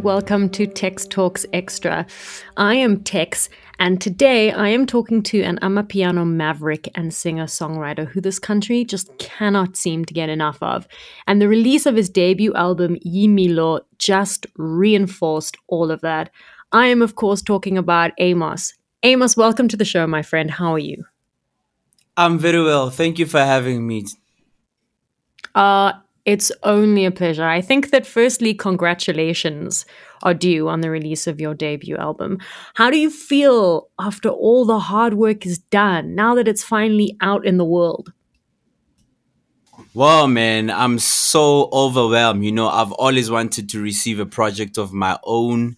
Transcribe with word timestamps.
And 0.00 0.04
welcome 0.06 0.48
to 0.52 0.66
Tex 0.66 1.06
Talks 1.06 1.44
Extra. 1.52 2.06
I 2.56 2.74
am 2.74 3.02
Tex, 3.02 3.50
and 3.78 4.00
today 4.00 4.50
I 4.50 4.68
am 4.68 4.86
talking 4.86 5.22
to 5.24 5.42
an 5.42 5.58
Amapiano 5.60 6.26
maverick 6.26 6.88
and 6.94 7.12
singer 7.12 7.44
songwriter 7.44 8.08
who 8.08 8.22
this 8.22 8.38
country 8.38 8.82
just 8.82 9.10
cannot 9.18 9.76
seem 9.76 10.06
to 10.06 10.14
get 10.14 10.30
enough 10.30 10.56
of. 10.62 10.88
And 11.26 11.38
the 11.38 11.48
release 11.48 11.84
of 11.84 11.96
his 11.96 12.08
debut 12.08 12.54
album, 12.54 12.96
Yimilo, 13.04 13.80
just 13.98 14.46
reinforced 14.56 15.58
all 15.68 15.90
of 15.90 16.00
that. 16.00 16.30
I 16.72 16.86
am, 16.86 17.02
of 17.02 17.14
course, 17.14 17.42
talking 17.42 17.76
about 17.76 18.12
Aymos. 18.18 18.72
Aymos, 19.02 19.36
welcome 19.36 19.68
to 19.68 19.76
the 19.76 19.84
show, 19.84 20.06
my 20.06 20.22
friend. 20.22 20.50
How 20.50 20.72
are 20.72 20.78
you? 20.78 21.04
I'm 22.16 22.38
very 22.38 22.62
well. 22.62 22.88
Thank 22.88 23.18
you 23.18 23.26
for 23.26 23.40
having 23.40 23.86
me. 23.86 24.06
Uh, 25.54 25.92
it's 26.30 26.52
only 26.62 27.04
a 27.04 27.10
pleasure. 27.10 27.44
I 27.44 27.60
think 27.60 27.90
that 27.90 28.06
firstly, 28.06 28.54
congratulations 28.54 29.84
are 30.22 30.32
due 30.32 30.68
on 30.68 30.80
the 30.80 30.88
release 30.88 31.26
of 31.26 31.40
your 31.40 31.54
debut 31.54 31.96
album. 31.96 32.38
How 32.74 32.88
do 32.88 32.98
you 32.98 33.10
feel 33.10 33.88
after 33.98 34.28
all 34.28 34.64
the 34.64 34.78
hard 34.78 35.14
work 35.14 35.44
is 35.44 35.58
done, 35.58 36.14
now 36.14 36.36
that 36.36 36.46
it's 36.46 36.62
finally 36.62 37.16
out 37.20 37.44
in 37.44 37.56
the 37.56 37.64
world? 37.64 38.12
Well, 39.92 40.28
man, 40.28 40.70
I'm 40.70 41.00
so 41.00 41.68
overwhelmed. 41.72 42.44
You 42.44 42.52
know, 42.52 42.68
I've 42.68 42.92
always 42.92 43.28
wanted 43.28 43.68
to 43.70 43.82
receive 43.82 44.20
a 44.20 44.26
project 44.26 44.78
of 44.78 44.92
my 44.92 45.18
own 45.24 45.76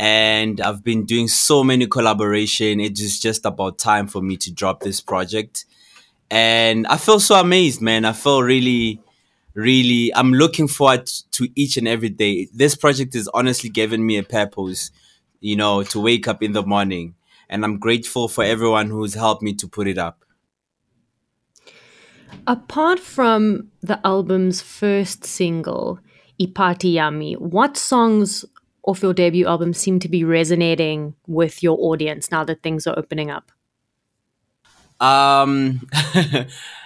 and 0.00 0.58
I've 0.58 0.82
been 0.82 1.04
doing 1.04 1.28
so 1.28 1.62
many 1.62 1.86
collaboration. 1.86 2.80
It 2.80 2.98
is 2.98 3.20
just 3.20 3.44
about 3.44 3.78
time 3.78 4.06
for 4.06 4.22
me 4.22 4.38
to 4.38 4.50
drop 4.52 4.80
this 4.80 5.02
project. 5.02 5.66
And 6.30 6.86
I 6.86 6.96
feel 6.96 7.20
so 7.20 7.38
amazed, 7.38 7.82
man. 7.82 8.06
I 8.06 8.12
feel 8.12 8.42
really 8.42 9.00
really 9.56 10.12
i'm 10.14 10.32
looking 10.32 10.68
forward 10.68 11.06
to 11.32 11.48
each 11.56 11.76
and 11.76 11.88
every 11.88 12.10
day. 12.10 12.46
This 12.52 12.76
project 12.76 13.14
has 13.14 13.26
honestly 13.34 13.70
given 13.70 14.04
me 14.06 14.18
a 14.18 14.22
purpose 14.22 14.90
you 15.40 15.56
know 15.56 15.82
to 15.82 15.98
wake 16.00 16.28
up 16.28 16.42
in 16.42 16.52
the 16.52 16.62
morning. 16.62 17.14
And 17.48 17.64
i'm 17.64 17.78
grateful 17.78 18.28
for 18.28 18.44
everyone 18.44 18.90
who's 18.90 19.14
helped 19.14 19.42
me 19.42 19.54
to 19.54 19.66
put 19.66 19.88
it 19.88 19.98
up. 19.98 20.24
Apart 22.46 23.00
from 23.00 23.68
the 23.80 23.98
album's 24.06 24.60
first 24.60 25.24
single 25.24 25.98
ipati 26.38 26.92
yami 26.94 27.38
what 27.38 27.78
songs 27.78 28.44
off 28.82 29.02
your 29.02 29.14
debut 29.14 29.46
album 29.46 29.72
seem 29.72 29.98
to 29.98 30.08
be 30.08 30.22
resonating 30.22 31.14
with 31.26 31.62
your 31.62 31.76
audience 31.80 32.30
now 32.30 32.44
that 32.44 32.62
things 32.62 32.86
are 32.86 32.98
opening 32.98 33.30
up? 33.30 33.50
Um 35.00 35.88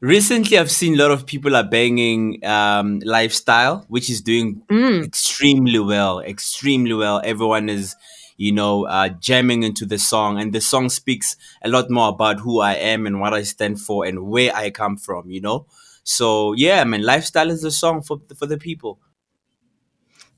recently 0.00 0.58
i've 0.58 0.70
seen 0.70 0.94
a 0.94 1.02
lot 1.02 1.10
of 1.10 1.24
people 1.24 1.56
are 1.56 1.64
banging 1.64 2.44
um, 2.44 3.00
lifestyle 3.04 3.84
which 3.88 4.10
is 4.10 4.20
doing 4.20 4.62
mm. 4.68 5.04
extremely 5.04 5.78
well 5.78 6.20
extremely 6.20 6.92
well. 6.92 7.20
Everyone 7.24 7.68
is 7.68 7.96
you 8.36 8.52
know 8.52 8.84
uh, 8.86 9.08
jamming 9.08 9.62
into 9.62 9.86
the 9.86 9.98
song 9.98 10.38
and 10.38 10.52
the 10.52 10.60
song 10.60 10.90
speaks 10.90 11.36
a 11.62 11.68
lot 11.68 11.90
more 11.90 12.10
about 12.10 12.40
who 12.40 12.60
i 12.60 12.74
am 12.74 13.06
and 13.06 13.20
what 13.20 13.32
i 13.32 13.42
stand 13.42 13.80
for 13.80 14.04
and 14.04 14.26
where 14.26 14.54
i 14.54 14.70
come 14.70 14.96
from 14.96 15.30
you 15.30 15.40
know? 15.40 15.66
So 16.04 16.52
yeah 16.52 16.80
I 16.82 16.84
mean 16.84 17.02
lifestyle 17.02 17.50
is 17.50 17.62
the 17.62 17.70
song 17.70 18.02
for, 18.02 18.20
for 18.38 18.46
the 18.46 18.58
people. 18.58 19.00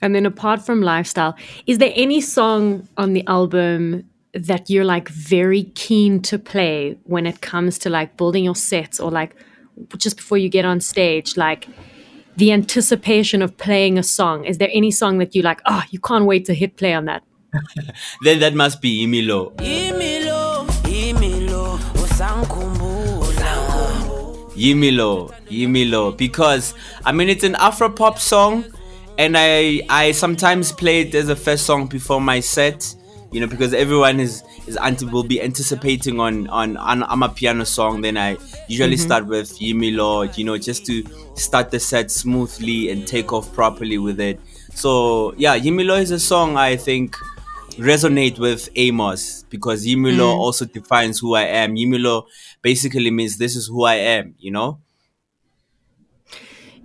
And 0.01 0.15
then 0.15 0.27
apart 0.27 0.65
from 0.65 0.83
lifestyle 0.83 1.37
is 1.67 1.79
there 1.79 1.93
any 1.97 2.21
song 2.21 2.89
on 2.97 3.13
the 3.13 3.27
album 3.27 4.09
that 4.35 4.69
you're 4.69 4.85
like 4.85 5.09
very 5.09 5.65
keen 5.75 6.21
to 6.23 6.39
play 6.39 6.99
when 7.05 7.27
it 7.27 7.41
comes 7.41 7.79
to 7.79 7.91
like 7.91 8.17
building 8.17 8.45
your 8.45 8.55
sets 8.55 9.01
or 9.01 9.11
like 9.11 9.35
just 9.97 10.17
before 10.17 10.39
you 10.39 10.49
get 10.49 10.65
on 10.65 10.81
stage 10.81 11.37
like 11.37 11.69
the 12.37 12.53
anticipation 12.53 13.43
of 13.43 13.57
playing 13.57 13.99
a 13.99 14.03
song. 14.03 14.45
Is 14.45 14.59
there 14.59 14.71
any 14.73 14.91
song 14.91 15.19
that 15.19 15.35
you 15.35 15.43
like 15.43 15.61
oh 15.67 15.83
you 15.91 15.99
can't 15.99 16.25
wait 16.25 16.45
to 16.47 16.55
hit 16.55 16.77
play 16.77 16.95
on 16.95 17.07
that? 17.07 17.23
Then 18.23 18.41
that 18.41 18.55
must 18.55 18.81
be 18.81 19.07
imilo 19.07 19.57
imilo 19.57 20.67
imilo 20.85 21.59
Yimilo, 24.59 25.33
Yimilo, 25.49 26.17
because 26.17 26.75
I 27.05 27.13
mean 27.13 27.29
it's 27.29 27.45
an 27.45 27.55
Afro 27.55 27.89
pop 27.89 28.19
song, 28.19 28.65
and 29.17 29.37
I 29.39 29.83
I 29.89 30.11
sometimes 30.11 30.73
play 30.73 31.03
it 31.03 31.15
as 31.15 31.29
a 31.29 31.37
first 31.37 31.65
song 31.65 31.87
before 31.87 32.21
my 32.21 32.41
set, 32.41 32.93
you 33.31 33.41
know, 33.41 33.47
because 33.47 33.75
everyone 33.75 34.21
is 34.21 34.43
is 34.67 34.77
anti 34.77 35.07
will 35.07 35.23
be 35.23 35.41
anticipating 35.43 36.19
on 36.21 36.49
on 36.49 36.77
on 36.77 37.23
a 37.23 37.29
piano 37.29 37.65
song. 37.65 38.01
Then 38.01 38.17
I 38.17 38.37
usually 38.69 38.97
mm-hmm. 38.97 39.05
start 39.05 39.27
with 39.27 39.59
Yimilo, 39.59 40.37
you 40.37 40.45
know, 40.45 40.57
just 40.57 40.87
to 40.87 41.05
start 41.35 41.71
the 41.71 41.81
set 41.81 42.11
smoothly 42.11 42.91
and 42.91 43.07
take 43.07 43.33
off 43.33 43.53
properly 43.53 43.99
with 43.99 44.21
it. 44.21 44.41
So 44.75 45.35
yeah, 45.37 45.59
Yimilo 45.59 46.01
is 46.01 46.11
a 46.11 46.21
song 46.21 46.57
I 46.57 46.77
think 46.77 47.17
resonate 47.79 48.39
with 48.39 48.73
Aymos 48.75 49.45
because 49.51 49.87
Yimilo 49.87 50.33
mm. 50.33 50.37
also 50.37 50.65
defines 50.65 51.19
who 51.19 51.35
I 51.35 51.43
am. 51.43 51.77
Yimilo 51.77 52.25
basically 52.63 53.11
means 53.11 53.39
this 53.39 53.57
is 53.57 53.69
who 53.69 53.85
I 53.85 53.95
am, 53.95 54.35
you 54.39 54.51
know? 54.51 54.81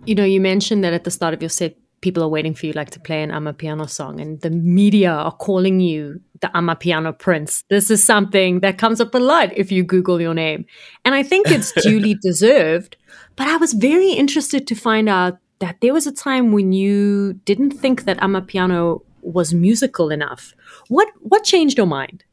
You 0.06 0.16
know, 0.16 0.26
you 0.26 0.42
mentioned 0.42 0.84
that 0.84 0.94
at 0.94 1.04
the 1.04 1.12
start 1.12 1.34
of 1.34 1.42
your 1.42 1.50
set 1.50 1.78
people 2.04 2.22
are 2.22 2.28
waiting 2.28 2.54
for 2.54 2.66
you 2.68 2.74
like 2.74 2.90
to 2.92 3.00
play 3.00 3.24
an 3.24 3.32
Amapiano 3.32 3.90
song 3.90 4.20
and 4.20 4.40
the 4.42 4.50
media 4.50 5.12
are 5.12 5.32
calling 5.32 5.80
you 5.80 6.20
the 6.42 6.50
Amapiano 6.50 7.18
prince. 7.18 7.64
This 7.70 7.90
is 7.90 8.04
something 8.04 8.60
that 8.60 8.78
comes 8.78 9.00
up 9.00 9.16
a 9.16 9.20
lot 9.20 9.58
if 9.58 9.72
you 9.72 9.84
Google 9.84 10.22
your 10.22 10.34
name. 10.34 10.66
And 11.06 11.16
I 11.16 11.24
think 11.24 11.50
it's 11.50 11.72
duly 11.82 12.16
deserved. 12.22 12.98
But 13.38 13.48
I 13.48 13.56
was 13.56 13.72
very 13.74 14.12
interested 14.12 14.68
to 14.68 14.76
find 14.76 15.08
out 15.08 15.38
that 15.60 15.78
there 15.80 15.94
was 15.94 16.06
a 16.06 16.12
time 16.12 16.52
when 16.52 16.74
you 16.74 17.34
didn't 17.46 17.72
think 17.72 18.04
that 18.04 18.18
Amapiano 18.18 19.02
was 19.22 19.54
musical 19.54 20.12
enough. 20.12 20.54
What 20.90 21.08
what 21.22 21.46
changed 21.46 21.78
your 21.78 21.88
mind? 21.88 22.26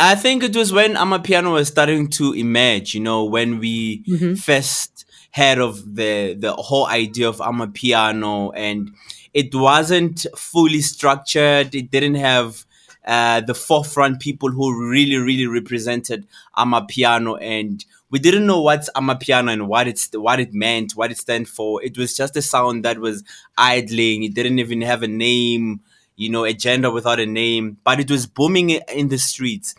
I 0.00 0.14
think 0.14 0.44
it 0.44 0.54
was 0.54 0.72
when 0.72 0.94
Amapiano 0.94 1.52
was 1.52 1.66
starting 1.66 2.08
to 2.10 2.32
emerge, 2.32 2.94
you 2.94 3.00
know, 3.00 3.24
when 3.24 3.58
we 3.58 4.04
mm-hmm. 4.04 4.34
first 4.34 4.97
head 5.30 5.58
of 5.58 5.94
the 5.94 6.34
the 6.34 6.52
whole 6.54 6.86
idea 6.86 7.28
of 7.28 7.38
Amapiano, 7.38 8.52
and 8.54 8.90
it 9.34 9.54
wasn't 9.54 10.26
fully 10.36 10.80
structured. 10.80 11.74
It 11.74 11.90
didn't 11.90 12.16
have 12.16 12.64
uh, 13.06 13.40
the 13.40 13.54
forefront 13.54 14.20
people 14.20 14.50
who 14.50 14.88
really, 14.90 15.16
really 15.16 15.46
represented 15.46 16.26
Amapiano, 16.56 17.38
and 17.40 17.84
we 18.10 18.18
didn't 18.18 18.46
know 18.46 18.60
what's 18.60 18.90
Amapiano 18.96 19.52
and 19.52 19.68
what 19.68 19.86
it's 19.86 20.10
what 20.14 20.40
it 20.40 20.52
meant, 20.54 20.92
what 20.92 21.10
it 21.10 21.18
stand 21.18 21.48
for. 21.48 21.82
It 21.82 21.96
was 21.98 22.16
just 22.16 22.36
a 22.36 22.42
sound 22.42 22.84
that 22.84 22.98
was 22.98 23.22
idling. 23.56 24.24
It 24.24 24.34
didn't 24.34 24.58
even 24.58 24.80
have 24.82 25.02
a 25.02 25.08
name, 25.08 25.80
you 26.16 26.30
know, 26.30 26.44
a 26.44 26.52
gender 26.52 26.90
without 26.90 27.20
a 27.20 27.26
name, 27.26 27.78
but 27.84 28.00
it 28.00 28.10
was 28.10 28.26
booming 28.26 28.70
in 28.70 29.08
the 29.08 29.18
streets. 29.18 29.74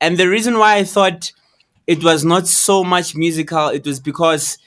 And 0.00 0.18
the 0.18 0.28
reason 0.28 0.58
why 0.58 0.76
I 0.76 0.84
thought 0.84 1.32
it 1.86 2.02
was 2.02 2.24
not 2.24 2.46
so 2.48 2.82
much 2.84 3.14
musical, 3.14 3.68
it 3.68 3.84
was 3.86 4.00
because 4.00 4.58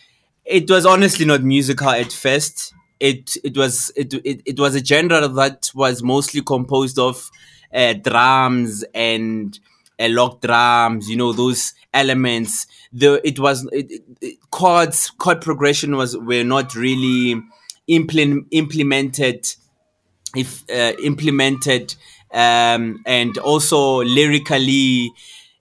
it 0.47 0.69
was 0.69 0.85
honestly 0.85 1.25
not 1.25 1.44
musical 1.44 1.90
at 1.90 2.12
first. 2.12 2.74
It 3.00 3.35
it 3.44 3.56
was 3.58 3.91
it 3.96 4.13
it, 4.13 4.41
it 4.46 4.59
was 4.59 4.75
a 4.75 4.84
genre 4.84 5.28
that 5.28 5.72
was 5.75 6.02
mostly 6.02 6.41
composed 6.41 6.97
of 6.97 7.30
uh, 7.74 7.94
drums 7.94 8.84
and 8.94 9.59
uh, 10.00 10.07
log 10.09 10.41
drums. 10.41 11.09
You 11.09 11.18
know 11.18 11.34
those 11.34 11.74
elements. 11.94 12.66
The 12.91 13.22
it 13.28 13.40
was 13.40 13.68
it, 13.72 14.02
it, 14.22 14.38
chords 14.50 15.12
chord 15.12 15.41
progression 15.41 15.96
was 15.96 16.18
were 16.18 16.44
not 16.44 16.75
really 16.75 17.42
implement, 17.88 18.48
implemented. 18.51 19.48
If 20.36 20.63
uh, 20.69 20.94
implemented 21.04 21.95
um, 22.33 23.01
and 23.06 23.38
also 23.38 24.04
lyrically 24.04 25.12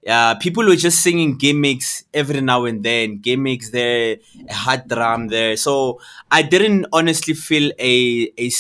uh, 0.07 0.37
people 0.37 0.65
were 0.65 0.77
just 0.77 1.01
singing 1.01 1.37
gimmicks 1.37 2.05
every 2.15 2.41
now 2.41 2.65
and 2.65 2.83
then, 2.85 3.19
gimmicks 3.19 3.71
there, 3.71 4.17
a 4.49 4.55
hard 4.55 4.87
drum 4.89 5.29
there. 5.29 5.57
So 5.57 6.01
I 6.31 6.43
didn't 6.43 6.87
honestly 6.93 7.35
feel 7.35 7.73
a, 7.79 8.31
a, 8.39 8.51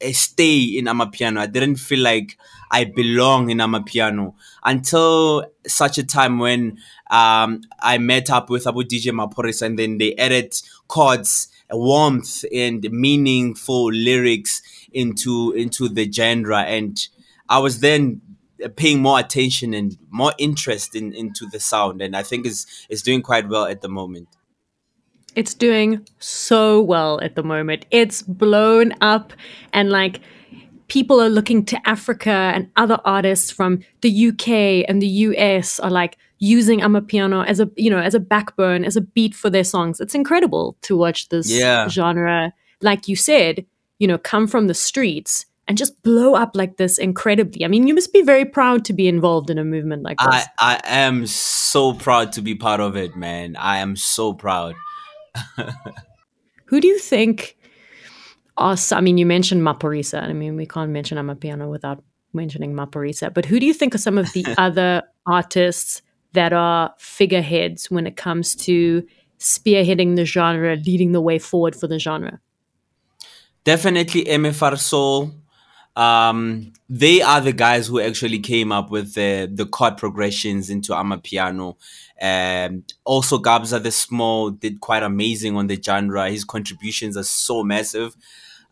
a 0.00 0.12
stay 0.12 0.62
in 0.78 0.84
Amapiano. 0.84 1.40
I 1.40 1.46
didn't 1.46 1.76
feel 1.76 2.00
like 2.00 2.38
I 2.70 2.84
belong 2.84 3.50
in 3.50 3.58
Amapiano 3.58 4.34
until 4.64 5.46
such 5.66 5.98
a 5.98 6.04
time 6.04 6.38
when 6.38 6.78
um, 7.10 7.62
I 7.80 7.98
met 7.98 8.30
up 8.30 8.48
with 8.50 8.66
Abu 8.66 8.82
DJ 8.82 9.12
Maphorisa 9.12 9.66
and 9.66 9.78
then 9.78 9.98
they 9.98 10.14
added 10.14 10.54
chords, 10.86 11.48
warmth 11.70 12.44
and 12.54 12.88
meaningful 12.92 13.92
lyrics 13.92 14.62
into 14.92 15.52
into 15.52 15.88
the 15.88 16.10
genre 16.10 16.60
and 16.60 17.08
I 17.48 17.58
was 17.58 17.80
then 17.80 18.20
Uh, 18.64 18.68
paying 18.68 19.02
more 19.02 19.18
attention 19.18 19.74
and 19.74 19.98
more 20.10 20.32
interest 20.38 20.94
in, 20.94 21.12
into 21.12 21.46
the 21.52 21.60
sound 21.60 22.00
and 22.00 22.16
i 22.16 22.22
think 22.22 22.46
is 22.46 22.66
is 22.88 23.02
doing 23.02 23.20
quite 23.20 23.48
well 23.48 23.66
at 23.66 23.82
the 23.82 23.88
moment. 23.88 24.28
It's 25.34 25.52
doing 25.52 26.08
so 26.18 26.80
well 26.80 27.20
at 27.20 27.34
the 27.34 27.42
moment. 27.42 27.84
It's 27.90 28.22
blown 28.22 28.94
up 29.02 29.34
and 29.74 29.90
like 29.90 30.20
people 30.88 31.20
are 31.20 31.28
looking 31.28 31.64
to 31.66 31.88
africa 31.88 32.30
and 32.54 32.70
other 32.76 32.98
artists 33.04 33.50
from 33.50 33.80
the 34.00 34.28
uk 34.28 34.48
and 34.48 35.02
the 35.02 35.08
us 35.08 35.78
are 35.80 35.90
like 35.90 36.16
using 36.38 36.80
amapiano 36.80 37.44
as 37.46 37.60
a 37.60 37.70
you 37.76 37.90
know 37.90 37.98
as 37.98 38.14
a 38.14 38.20
backbone 38.20 38.84
as 38.84 38.96
a 38.96 39.00
beat 39.00 39.34
for 39.34 39.50
their 39.50 39.64
songs. 39.64 40.00
It's 40.00 40.14
incredible 40.14 40.76
to 40.82 40.96
watch 40.96 41.28
this 41.28 41.50
yeah. 41.50 41.88
genre. 41.88 42.52
Like 42.80 43.08
you 43.08 43.16
said, 43.16 43.66
you 43.98 44.06
know, 44.06 44.18
come 44.18 44.46
from 44.46 44.66
the 44.66 44.74
streets 44.74 45.46
and 45.68 45.76
just 45.76 46.02
blow 46.02 46.34
up 46.34 46.52
like 46.54 46.76
this 46.76 46.98
incredibly. 46.98 47.64
I 47.64 47.68
mean, 47.68 47.86
you 47.86 47.94
must 47.94 48.12
be 48.12 48.22
very 48.22 48.44
proud 48.44 48.84
to 48.86 48.92
be 48.92 49.08
involved 49.08 49.50
in 49.50 49.58
a 49.58 49.64
movement 49.64 50.02
like 50.02 50.18
this. 50.18 50.46
I, 50.58 50.76
I 50.76 50.80
am 50.84 51.26
so 51.26 51.92
proud 51.92 52.32
to 52.32 52.42
be 52.42 52.54
part 52.54 52.80
of 52.80 52.96
it, 52.96 53.16
man. 53.16 53.56
I 53.56 53.78
am 53.78 53.96
so 53.96 54.32
proud. 54.32 54.74
Who 56.66 56.80
do 56.80 56.88
you 56.88 56.98
think 56.98 57.56
are, 58.56 58.76
I 58.92 59.00
mean, 59.00 59.18
you 59.18 59.26
mentioned 59.26 59.62
Maphorisa. 59.62 60.22
I 60.22 60.32
mean, 60.32 60.56
we 60.56 60.66
can't 60.66 60.90
mention 60.90 61.18
Amapiano 61.18 61.70
without 61.70 62.02
mentioning 62.32 62.74
Maphorisa. 62.74 63.32
But 63.32 63.44
who 63.44 63.60
do 63.60 63.66
you 63.66 63.74
think 63.74 63.94
are 63.94 63.98
some 63.98 64.18
of 64.18 64.32
the 64.32 64.46
other 64.58 65.02
artists 65.26 66.02
that 66.32 66.52
are 66.52 66.94
figureheads 66.98 67.90
when 67.90 68.06
it 68.06 68.16
comes 68.16 68.54
to 68.54 69.06
spearheading 69.38 70.16
the 70.16 70.24
genre, 70.24 70.76
leading 70.76 71.12
the 71.12 71.20
way 71.20 71.38
forward 71.38 71.76
for 71.76 71.86
the 71.86 71.98
genre? 71.98 72.40
Definitely 73.64 74.24
MFR 74.24 74.78
Soul. 74.78 75.32
Um, 75.96 76.72
they 76.90 77.22
are 77.22 77.40
the 77.40 77.52
guys 77.52 77.86
who 77.86 78.00
actually 78.00 78.38
came 78.38 78.70
up 78.70 78.90
with 78.90 79.14
the 79.14 79.50
the 79.52 79.66
chord 79.66 79.96
progressions 79.96 80.68
into 80.68 80.92
Amapiano. 80.92 81.76
Um, 82.20 82.84
also, 83.04 83.38
Kabza 83.38 83.82
De 83.82 83.90
Small 83.90 84.50
did 84.50 84.80
quite 84.80 85.02
amazing 85.02 85.56
on 85.56 85.66
the 85.66 85.80
genre. 85.82 86.30
His 86.30 86.44
contributions 86.44 87.16
are 87.16 87.24
so 87.24 87.64
massive. 87.64 88.14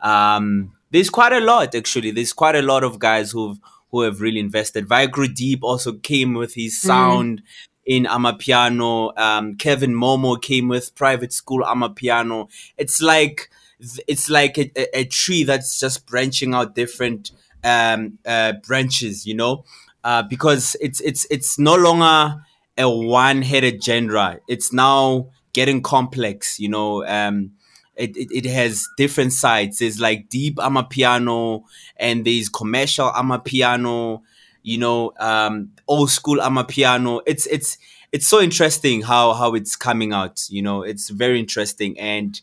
Um, 0.00 0.72
there's 0.90 1.10
quite 1.10 1.32
a 1.32 1.40
lot 1.40 1.74
actually. 1.74 2.10
There's 2.10 2.34
quite 2.34 2.56
a 2.56 2.62
lot 2.62 2.84
of 2.84 2.98
guys 2.98 3.32
who've 3.32 3.58
who 3.90 4.02
have 4.02 4.20
really 4.20 4.40
invested. 4.40 4.88
Vigro 4.88 5.32
Deep 5.32 5.60
also 5.62 5.92
came 5.94 6.34
with 6.34 6.54
his 6.54 6.74
mm. 6.74 6.86
sound. 6.86 7.40
Mm. 7.40 7.44
In 7.86 8.04
Amapiano, 8.04 9.12
um, 9.18 9.56
Kelvin 9.56 9.94
Momo 9.94 10.40
came 10.40 10.68
with 10.68 10.94
private 10.94 11.34
school 11.34 11.62
Amapiano. 11.62 12.48
It's 12.78 13.02
like 13.02 13.50
it's 13.80 14.30
like 14.30 14.58
a, 14.58 14.98
a, 14.98 15.04
tree 15.04 15.44
that's 15.44 15.78
just 15.78 16.06
branching 16.06 16.54
out 16.54 16.74
different 16.74 17.32
um, 17.62 18.18
uh, 18.24 18.54
branches, 18.66 19.26
you 19.26 19.34
know, 19.34 19.64
uh, 20.04 20.22
because 20.22 20.76
it's 20.80 21.00
it's 21.00 21.26
it's 21.30 21.58
no 21.58 21.74
longer 21.74 22.42
a 22.76 22.88
one-headed 22.88 23.82
genre. 23.82 24.38
It's 24.48 24.72
now 24.72 25.28
getting 25.52 25.82
complex, 25.82 26.58
you 26.60 26.68
know. 26.68 27.04
Um, 27.06 27.52
it, 27.96 28.16
it, 28.16 28.28
it 28.32 28.46
has 28.46 28.88
different 28.96 29.32
sides. 29.32 29.78
There's 29.78 30.00
like 30.00 30.28
deep 30.28 30.56
amapiano 30.56 31.62
and 31.96 32.24
there's 32.24 32.48
commercial 32.48 33.10
amapiano, 33.10 34.22
you 34.62 34.78
know, 34.78 35.12
um, 35.20 35.70
old 35.86 36.10
school 36.10 36.38
amapiano. 36.38 37.20
It's 37.26 37.46
it's 37.46 37.78
it's 38.12 38.26
so 38.26 38.40
interesting 38.40 39.02
how 39.02 39.32
how 39.34 39.54
it's 39.54 39.76
coming 39.76 40.12
out. 40.12 40.46
You 40.50 40.62
know, 40.62 40.82
it's 40.82 41.08
very 41.10 41.38
interesting 41.38 41.98
and 41.98 42.40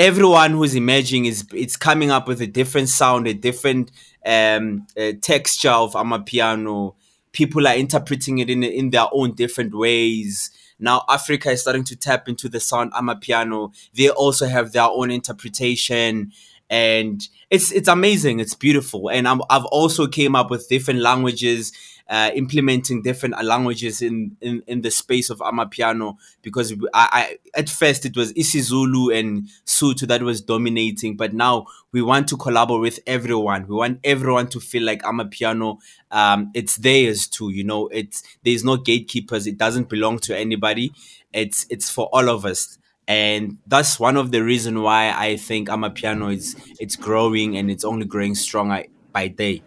everyone 0.00 0.52
who's 0.52 0.74
emerging 0.74 1.26
is 1.26 1.44
it's 1.52 1.76
coming 1.76 2.10
up 2.10 2.26
with 2.26 2.40
a 2.40 2.46
different 2.46 2.88
sound, 2.88 3.26
a 3.26 3.34
different 3.34 3.90
um, 4.24 4.86
uh, 4.98 5.12
texture 5.20 5.68
of 5.68 5.92
amapiano. 5.92 6.94
People 7.32 7.68
are 7.68 7.74
interpreting 7.76 8.38
it 8.38 8.48
in 8.48 8.62
in 8.64 8.88
their 8.90 9.06
own 9.12 9.34
different 9.34 9.74
ways. 9.74 10.50
Now 10.78 11.04
Africa 11.06 11.50
is 11.50 11.60
starting 11.60 11.84
to 11.84 11.96
tap 11.96 12.28
into 12.28 12.48
the 12.48 12.60
sound 12.60 12.94
amapiano. 12.94 13.74
They 13.92 14.08
also 14.08 14.46
have 14.46 14.72
their 14.72 14.88
own 14.88 15.10
interpretation 15.10 16.32
and 16.70 17.28
it's 17.50 17.72
it's 17.72 17.88
amazing 17.88 18.40
it's 18.40 18.54
beautiful 18.54 19.10
and 19.10 19.28
i 19.28 19.36
have 19.50 19.66
also 19.66 20.06
came 20.06 20.34
up 20.34 20.50
with 20.50 20.68
different 20.68 21.00
languages 21.00 21.72
uh, 22.10 22.32
implementing 22.34 23.02
different 23.02 23.40
languages 23.44 24.02
in, 24.02 24.36
in, 24.40 24.64
in 24.66 24.80
the 24.82 24.90
space 24.90 25.30
of 25.30 25.38
Amapiano 25.38 26.16
because 26.42 26.72
I, 26.92 27.38
I, 27.54 27.58
at 27.58 27.68
first 27.68 28.04
it 28.04 28.16
was 28.16 28.32
isiZulu 28.32 29.16
and 29.16 29.46
Sotho 29.64 30.08
that 30.08 30.20
was 30.20 30.40
dominating, 30.40 31.16
but 31.16 31.32
now 31.32 31.66
we 31.92 32.02
want 32.02 32.26
to 32.28 32.36
collaborate 32.36 32.80
with 32.80 32.98
everyone. 33.06 33.68
We 33.68 33.76
want 33.76 34.00
everyone 34.02 34.48
to 34.48 34.58
feel 34.58 34.82
like 34.82 35.02
Amapiano, 35.02 35.78
um, 36.10 36.50
it's 36.52 36.78
theirs 36.78 37.28
too. 37.28 37.50
You 37.50 37.62
know, 37.62 37.86
it's 37.88 38.24
there's 38.44 38.64
no 38.64 38.76
gatekeepers. 38.76 39.46
It 39.46 39.56
doesn't 39.56 39.88
belong 39.88 40.18
to 40.20 40.36
anybody. 40.36 40.92
It's 41.32 41.64
it's 41.70 41.90
for 41.90 42.08
all 42.12 42.28
of 42.28 42.44
us 42.44 42.76
and 43.10 43.58
that's 43.66 43.98
one 43.98 44.16
of 44.16 44.30
the 44.30 44.40
reason 44.40 44.82
why 44.82 45.10
I 45.10 45.36
think 45.36 45.68
Amapiano 45.68 46.32
is 46.32 46.54
it's 46.78 46.94
growing 46.94 47.56
and 47.56 47.68
it's 47.68 47.84
only 47.84 48.06
growing 48.06 48.36
stronger 48.36 48.84
by 49.10 49.26
day. 49.26 49.64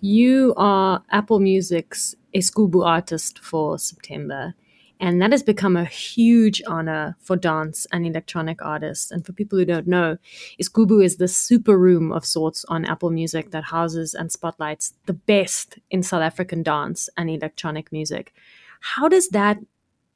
You 0.00 0.54
are 0.56 1.02
Apple 1.10 1.40
Music's 1.40 2.14
Isgubhu 2.32 2.86
artist 2.86 3.40
for 3.40 3.80
September, 3.80 4.54
and 5.00 5.20
that 5.20 5.32
has 5.32 5.42
become 5.42 5.74
a 5.74 5.86
huge 5.86 6.62
honor 6.68 7.16
for 7.18 7.34
dance 7.34 7.84
and 7.90 8.06
electronic 8.06 8.62
artists. 8.62 9.10
And 9.10 9.26
for 9.26 9.32
people 9.32 9.58
who 9.58 9.64
don't 9.64 9.88
know, 9.88 10.18
Isgubhu 10.62 11.04
is 11.04 11.16
the 11.16 11.26
super 11.26 11.76
room 11.76 12.12
of 12.12 12.24
sorts 12.24 12.64
on 12.68 12.84
Apple 12.84 13.10
Music 13.10 13.50
that 13.50 13.64
houses 13.64 14.14
and 14.14 14.30
spotlights 14.30 14.94
the 15.06 15.14
best 15.14 15.80
in 15.90 16.04
South 16.04 16.22
African 16.22 16.62
dance 16.62 17.08
and 17.16 17.28
electronic 17.28 17.90
music. 17.90 18.32
How 18.80 19.08
does 19.08 19.30
that 19.30 19.58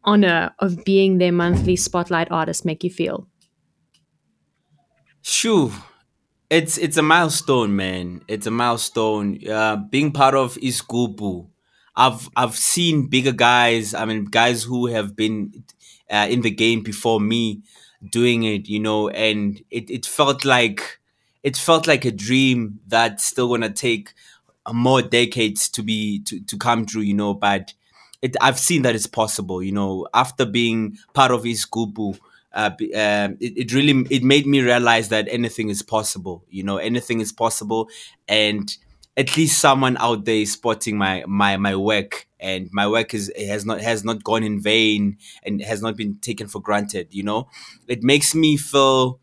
honor 0.04 0.54
of 0.58 0.84
being 0.84 1.19
their 1.19 1.32
monthly 1.32 1.76
spotlight 1.76 2.31
artist 2.31 2.64
make 2.64 2.84
you 2.84 2.90
feel? 2.90 3.26
Shoo. 5.22 5.72
It's 6.50 6.76
it's 6.76 6.99
a 6.99 7.02
milestone, 7.02 7.75
man. 7.76 8.22
It's 8.28 8.46
a 8.46 8.50
milestone. 8.50 9.38
Uh, 9.49 9.76
being 9.76 10.12
part 10.12 10.34
of 10.34 10.56
Isgubhu, 10.56 11.49
I've 11.96 12.28
I've 12.37 12.56
seen 12.56 13.08
bigger 13.08 13.32
guys. 13.32 13.94
I 13.94 14.04
mean, 14.04 14.26
guys 14.26 14.62
who 14.62 14.87
have 14.87 15.16
been 15.16 15.64
uh, 16.10 16.26
in 16.28 16.43
the 16.43 16.50
game 16.50 16.82
before 16.82 17.20
me 17.20 17.62
doing 18.10 18.43
it, 18.43 18.69
you 18.69 18.81
know, 18.81 19.08
and 19.08 19.62
it, 19.70 19.90
it 19.90 20.04
felt 20.04 20.44
like 20.44 21.00
it 21.43 21.56
felt 21.56 21.87
like 21.87 22.04
a 22.04 22.10
dream 22.10 22.81
that's 22.87 23.25
still 23.25 23.49
gonna 23.49 23.70
take 23.70 24.12
more 24.70 25.00
decades 25.00 25.69
to 25.70 25.82
be 25.82 26.22
to, 26.25 26.44
to 26.44 26.58
come 26.58 26.84
true, 26.84 27.02
you 27.02 27.14
know. 27.14 27.32
But 27.32 27.72
it, 28.23 28.37
I've 28.41 28.59
seen 28.59 28.83
that 28.83 28.95
it's 28.95 29.07
possible. 29.07 29.63
You 29.63 29.73
know, 29.73 30.09
after 30.15 30.45
being 30.47 30.99
part 31.15 31.33
of 31.33 31.43
Isgubhu, 31.43 32.19
uh, 32.53 32.71
um, 32.79 33.37
it, 33.41 33.57
it 33.59 33.73
really 33.75 34.07
it 34.11 34.23
made 34.23 34.47
me 34.47 34.61
realize 34.61 35.09
that 35.09 35.26
anything 35.29 35.69
is 35.71 35.83
possible. 35.83 36.45
You 36.50 36.62
know, 36.64 36.76
anything 36.79 37.21
is 37.21 37.33
possible, 37.33 37.88
and 38.29 38.75
at 39.17 39.37
least 39.37 39.59
someone 39.61 39.97
out 39.99 40.25
there 40.25 40.37
is 40.37 40.52
spotting 40.52 40.97
my 40.97 41.25
my 41.26 41.57
my 41.57 41.75
work, 41.76 42.29
and 42.41 42.69
my 42.73 42.87
work 42.87 43.14
is 43.14 43.33
has 43.37 43.64
not 43.64 43.81
has 43.81 44.05
not 44.05 44.23
gone 44.23 44.45
in 44.45 44.61
vain 44.61 45.19
and 45.45 45.61
has 45.62 45.83
not 45.83 45.97
been 45.97 46.17
taken 46.19 46.47
for 46.49 46.61
granted. 46.61 47.09
You 47.11 47.23
know, 47.25 47.49
it 47.88 48.02
makes 48.02 48.35
me 48.35 48.57
feel. 48.57 49.19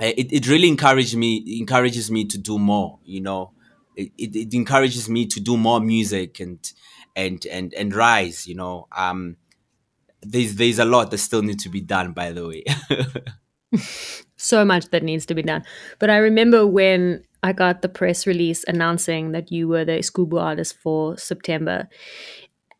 It, 0.00 0.32
it 0.32 0.48
really 0.48 0.68
encourages 0.68 1.14
me 1.16 1.58
encourages 1.60 2.10
me 2.10 2.24
to 2.26 2.38
do 2.38 2.58
more. 2.58 2.98
You 3.04 3.20
know, 3.20 3.52
it, 3.96 4.10
it, 4.16 4.36
it 4.36 4.54
encourages 4.54 5.08
me 5.08 5.26
to 5.26 5.40
do 5.40 5.56
more 5.58 5.80
music 5.80 6.40
and 6.40 6.58
and 7.16 7.46
and 7.46 7.74
and 7.74 7.94
rise 7.94 8.46
you 8.46 8.54
know 8.54 8.86
um 8.96 9.36
there's 10.22 10.56
there's 10.56 10.78
a 10.78 10.84
lot 10.84 11.10
that 11.10 11.18
still 11.18 11.42
needs 11.42 11.62
to 11.62 11.68
be 11.68 11.80
done 11.80 12.12
by 12.12 12.32
the 12.32 12.46
way. 12.46 12.64
So 14.36 14.64
much 14.64 14.88
that 14.88 15.02
needs 15.02 15.26
to 15.26 15.34
be 15.34 15.42
done. 15.42 15.64
But 15.98 16.10
i 16.10 16.16
remember 16.16 16.66
when 16.66 17.22
i 17.42 17.52
got 17.52 17.82
the 17.82 17.88
press 17.88 18.26
release 18.26 18.64
announcing 18.66 19.32
that 19.32 19.52
you 19.52 19.68
were 19.68 19.84
the 19.84 19.92
Isgubhu 19.92 20.40
artist 20.40 20.76
for 20.82 21.16
september 21.16 21.88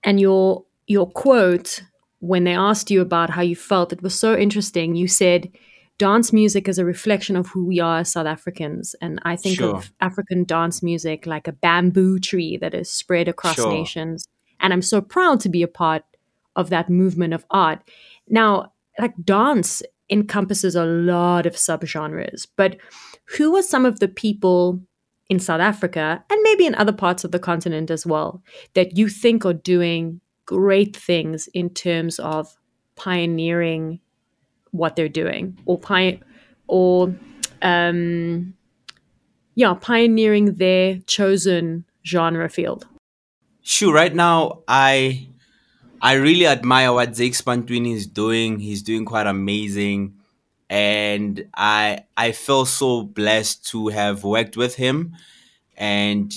and 0.02 0.18
your 0.18 0.64
your 0.86 1.08
quote 1.08 1.82
when 2.20 2.44
they 2.44 2.54
asked 2.54 2.90
you 2.90 3.00
about 3.00 3.30
how 3.30 3.42
you 3.42 3.56
felt 3.56 3.92
it 3.92 4.02
was 4.02 4.18
so 4.18 4.36
interesting. 4.36 4.94
You 4.94 5.08
said 5.08 5.50
dance 6.00 6.32
music 6.32 6.66
is 6.66 6.78
a 6.78 6.84
reflection 6.84 7.36
of 7.36 7.46
who 7.48 7.66
we 7.66 7.78
are 7.78 7.98
as 7.98 8.10
South 8.10 8.26
Africans. 8.26 8.96
And 9.02 9.20
I 9.24 9.36
think 9.36 9.58
sure. 9.58 9.76
of 9.76 9.92
African 10.00 10.44
dance 10.44 10.82
music 10.82 11.26
like 11.26 11.46
a 11.46 11.52
bamboo 11.52 12.18
tree 12.18 12.56
that 12.56 12.72
is 12.72 12.90
spread 12.90 13.28
across 13.28 13.56
sure. 13.56 13.70
nations. 13.70 14.26
And 14.60 14.72
I'm 14.72 14.80
so 14.80 15.02
proud 15.02 15.40
to 15.40 15.50
be 15.50 15.62
a 15.62 15.68
part 15.68 16.02
of 16.56 16.70
that 16.70 16.88
movement 16.88 17.34
of 17.34 17.44
art. 17.50 17.80
Now, 18.26 18.72
like 18.98 19.12
dance 19.22 19.82
encompasses 20.08 20.74
a 20.74 20.86
lot 20.86 21.44
of 21.44 21.52
subgenres, 21.52 22.46
but 22.56 22.78
who 23.36 23.54
are 23.56 23.62
some 23.62 23.84
of 23.84 24.00
the 24.00 24.08
people 24.08 24.80
in 25.28 25.38
South 25.38 25.60
Africa 25.60 26.24
and 26.30 26.40
maybe 26.42 26.64
in 26.64 26.74
other 26.76 26.94
parts 26.94 27.24
of 27.24 27.30
the 27.30 27.38
continent 27.38 27.90
as 27.90 28.06
well 28.06 28.42
that 28.72 28.96
you 28.96 29.10
think 29.10 29.44
are 29.44 29.52
doing 29.52 30.22
great 30.46 30.96
things 30.96 31.46
in 31.52 31.68
terms 31.68 32.18
of 32.18 32.56
pioneering 32.96 34.00
what 34.72 34.96
they're 34.96 35.08
doing 35.08 35.56
or 35.66 35.78
pi- 35.78 36.20
or 36.66 37.14
um, 37.62 38.54
yeah, 39.54 39.74
pioneering 39.74 40.54
their 40.54 40.98
chosen 41.06 41.84
genre 42.04 42.48
field. 42.48 42.86
Sure. 43.62 43.92
Right 43.92 44.14
now, 44.14 44.62
I 44.66 45.28
I 46.00 46.14
really 46.14 46.46
admire 46.46 46.92
what 46.92 47.10
Zakes 47.10 47.42
Bantwini 47.42 47.94
is 47.94 48.06
doing. 48.06 48.58
He's 48.58 48.82
doing 48.82 49.04
quite 49.04 49.26
amazing, 49.26 50.14
and 50.68 51.46
I 51.54 52.04
I 52.16 52.32
feel 52.32 52.64
so 52.64 53.02
blessed 53.02 53.66
to 53.68 53.88
have 53.88 54.24
worked 54.24 54.56
with 54.56 54.76
him, 54.76 55.16
and 55.76 56.32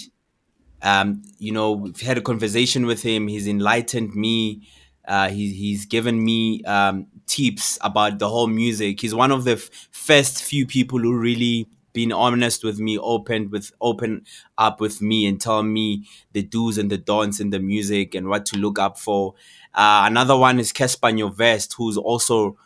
um, 0.83 1.23
you 1.39 1.53
know, 1.53 1.71
we've 1.71 2.01
had 2.01 2.17
a 2.17 2.21
conversation 2.21 2.85
with 2.85 3.01
him. 3.01 3.27
He's 3.27 3.47
enlightened 3.47 4.13
me. 4.13 4.67
Uh, 5.07 5.29
he, 5.29 5.53
he's 5.53 5.85
given 5.85 6.23
me 6.23 6.61
um, 6.63 7.07
tips 7.27 7.77
about 7.81 8.19
the 8.19 8.29
whole 8.29 8.47
music. 8.47 9.01
He's 9.01 9.15
one 9.15 9.31
of 9.31 9.43
the 9.43 9.53
f- 9.53 9.69
first 9.91 10.43
few 10.43 10.65
people 10.65 10.99
who 10.99 11.17
really 11.17 11.67
been 11.93 12.11
honest 12.11 12.63
with 12.63 12.79
me, 12.79 12.97
opened 12.97 13.51
with 13.51 13.71
open 13.79 14.25
up 14.57 14.81
with 14.81 15.01
me 15.01 15.25
and 15.27 15.39
tell 15.39 15.61
me 15.61 16.07
the 16.31 16.41
do's 16.41 16.77
and 16.77 16.89
the 16.89 16.97
don'ts 16.97 17.39
in 17.39 17.51
the 17.51 17.59
music 17.59 18.15
and 18.15 18.27
what 18.27 18.45
to 18.47 18.57
look 18.57 18.79
up 18.79 18.97
for. 18.97 19.35
Uh, 19.73 20.03
another 20.05 20.35
one 20.37 20.59
is 20.59 20.73
Cassper 20.73 21.11
Nyovest, 21.13 21.73
who's 21.77 21.97
also 21.97 22.57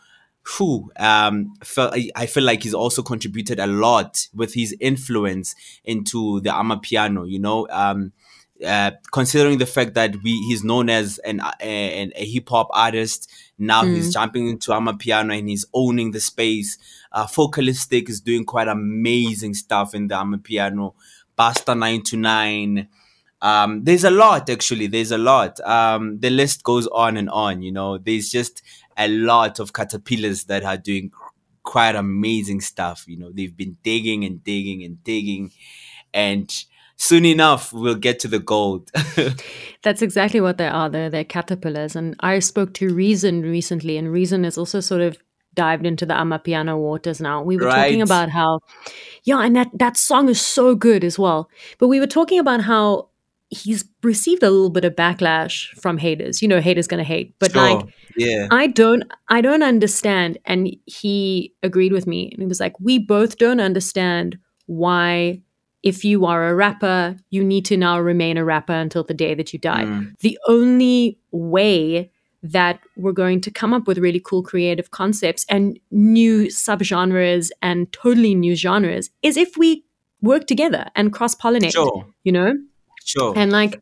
who 0.58 0.90
um 0.98 1.54
felt 1.64 1.94
I 2.16 2.26
feel 2.26 2.44
like 2.44 2.64
he's 2.64 2.74
also 2.74 3.02
contributed 3.02 3.60
a 3.60 3.68
lot 3.68 4.28
with 4.34 4.54
his 4.54 4.76
influence 4.80 5.54
into 5.84 6.40
the 6.42 6.50
amapiano, 6.52 7.30
you 7.30 7.40
know. 7.40 7.68
Um 7.70 8.14
uh, 8.66 8.92
considering 9.12 9.58
the 9.58 9.66
fact 9.66 9.94
that 9.94 10.16
we 10.24 10.32
he's 10.48 10.64
known 10.64 10.90
as 10.90 11.20
an, 11.20 11.42
a, 11.62 12.12
a 12.16 12.26
hip 12.26 12.50
hop 12.50 12.70
artist, 12.72 13.32
now 13.58 13.84
mm. 13.84 13.96
he's 13.96 14.14
jumping 14.14 14.48
into 14.48 14.72
amapiano 14.72 15.38
and 15.38 15.50
he's 15.50 15.66
owning 15.74 16.12
the 16.12 16.20
space. 16.20 16.78
Uh, 17.12 17.28
Focalistic 17.28 18.10
is 18.10 18.22
doing 18.22 18.46
quite 18.46 18.68
amazing 18.68 19.54
stuff 19.54 19.94
in 19.94 20.08
the 20.08 20.16
amapiano. 20.16 20.94
Busta 21.38 21.78
nine 21.78 22.02
to 22.04 22.18
nine. 22.18 22.88
Um, 23.42 23.84
there's 23.84 24.04
a 24.04 24.10
lot 24.12 24.50
actually. 24.50 24.88
There's 24.88 25.12
a 25.12 25.18
lot. 25.18 25.60
Um, 25.60 26.20
the 26.20 26.30
list 26.30 26.64
goes 26.64 26.88
on 26.88 27.18
and 27.18 27.30
on. 27.30 27.62
You 27.62 27.72
know, 27.72 27.98
there's 27.98 28.30
just 28.30 28.64
a 28.98 29.08
lot 29.08 29.60
of 29.60 29.74
caterpillars 29.74 30.46
that 30.46 30.64
are 30.64 30.78
doing 30.78 31.12
quite 31.62 31.96
amazing 31.96 32.62
stuff. 32.62 33.06
You 33.08 33.18
know, 33.18 33.32
they've 33.32 33.56
been 33.56 33.78
digging 33.84 34.24
and 34.24 34.44
digging 34.44 34.84
and 34.84 35.04
digging, 35.04 35.52
and 36.14 36.52
soon 36.98 37.26
enough 37.26 37.72
we'll 37.72 37.96
get 37.96 38.20
to 38.20 38.28
the 38.28 38.40
gold. 38.40 38.92
That's 39.84 40.02
exactly 40.02 40.42
what 40.42 40.58
they 40.58 40.68
are. 40.68 40.90
They're, 40.90 41.10
they're 41.10 41.24
caterpillars. 41.24 41.96
And 41.96 42.16
I 42.20 42.40
spoke 42.40 42.74
to 42.76 42.94
Reason 42.94 43.44
recently, 43.44 43.98
and 43.98 44.12
Reason 44.12 44.44
is 44.44 44.58
also 44.58 44.80
sort 44.80 45.02
of 45.02 45.18
dived 45.54 45.86
into 45.86 46.06
the 46.06 46.14
Amapiano 46.14 46.78
waters 46.78 47.22
now. 47.22 47.42
We 47.42 47.58
were 47.58 47.66
right. 47.66 47.84
talking 47.84 48.02
about 48.02 48.30
how, 48.30 48.60
yeah, 49.24 49.40
and 49.40 49.56
that, 49.56 49.70
that 49.74 49.98
song 49.98 50.30
is 50.30 50.42
so 50.42 50.76
good 50.76 51.04
as 51.04 51.18
well. 51.18 51.50
But 51.78 51.88
we 51.88 52.00
were 52.00 52.08
talking 52.08 52.40
about 52.40 52.62
how 52.62 53.10
he's 53.50 53.86
received 54.04 54.44
a 54.44 54.50
little 54.50 54.70
bit 54.70 54.84
of 54.86 54.96
backlash 54.96 55.70
from 55.80 55.98
haters. 55.98 56.42
You 56.42 56.48
know, 56.48 56.60
haters 56.60 56.88
gonna 56.88 57.04
hate. 57.04 57.34
But 57.40 57.54
sure. 57.54 57.62
like 57.62 57.88
yeah. 58.18 58.48
I 58.52 58.68
don't 58.68 59.04
I 59.30 59.42
don't 59.42 59.64
understand. 59.64 60.38
And 60.46 60.76
he 60.86 61.54
agreed 61.64 61.94
with 61.94 62.08
me 62.08 62.30
and 62.32 62.42
he 62.42 62.46
was 62.46 62.60
like, 62.60 62.78
We 62.80 63.00
both 63.00 63.38
don't 63.38 63.62
understand 63.62 64.38
why 64.66 65.42
if 65.88 66.04
you 66.04 66.26
are 66.26 66.50
a 66.50 66.54
rapper, 66.54 67.16
you 67.30 67.42
need 67.42 67.64
to 67.64 67.78
now 67.78 67.98
remain 67.98 68.36
a 68.38 68.44
rapper 68.44 68.74
until 68.74 69.06
the 69.06 69.14
day 69.14 69.34
that 69.34 69.54
you 69.54 69.60
die. 69.60 69.86
Mm. 69.86 70.20
The 70.20 70.38
only 70.46 71.18
way 71.32 72.12
that 72.44 72.82
we're 72.98 73.14
going 73.14 73.40
to 73.42 73.52
come 73.52 73.74
up 73.74 73.88
with 73.88 73.98
really 73.98 74.20
cool 74.20 74.44
creative 74.44 74.92
concepts 74.92 75.46
and 75.50 75.80
new 75.90 76.48
subgenres 76.48 77.50
and 77.62 77.92
totally 77.94 78.36
new 78.36 78.54
genres 78.54 79.10
is 79.24 79.38
if 79.38 79.56
we 79.56 79.86
work 80.22 80.46
together 80.46 80.90
and 80.94 81.14
cross 81.14 81.34
pollinate. 81.36 81.72
Sure. 81.72 82.06
You 82.26 82.34
know? 82.34 82.54
Sure. 83.06 83.34
And 83.38 83.54
like 83.54 83.82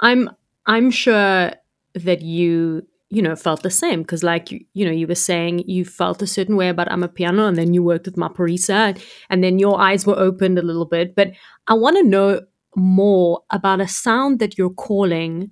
I'm 0.00 0.28
I'm 0.66 0.90
sure 0.90 1.52
that 1.94 2.20
you 2.20 2.86
you 3.16 3.22
know 3.22 3.34
felt 3.34 3.62
the 3.62 3.70
same. 3.70 4.02
Because 4.02 4.22
like 4.22 4.52
you, 4.52 4.60
you 4.74 4.84
know 4.84 4.90
you 4.90 5.06
were 5.06 5.14
saying 5.14 5.60
you 5.66 5.86
felt 5.86 6.20
a 6.20 6.26
certain 6.26 6.54
way 6.54 6.68
about 6.68 6.88
amapiano 6.88 7.48
and 7.48 7.56
then 7.56 7.72
you 7.72 7.82
worked 7.82 8.04
with 8.04 8.16
maphorisa 8.16 9.00
and 9.30 9.42
then 9.42 9.58
your 9.58 9.80
eyes 9.80 10.06
were 10.06 10.18
opened 10.18 10.58
a 10.58 10.62
little 10.62 10.84
bit. 10.84 11.14
But 11.14 11.32
i 11.66 11.74
want 11.74 11.96
to 11.96 12.02
know 12.02 12.42
more 12.76 13.42
about 13.50 13.80
a 13.80 13.88
sound 13.88 14.38
that 14.38 14.58
you're 14.58 14.78
calling 14.88 15.50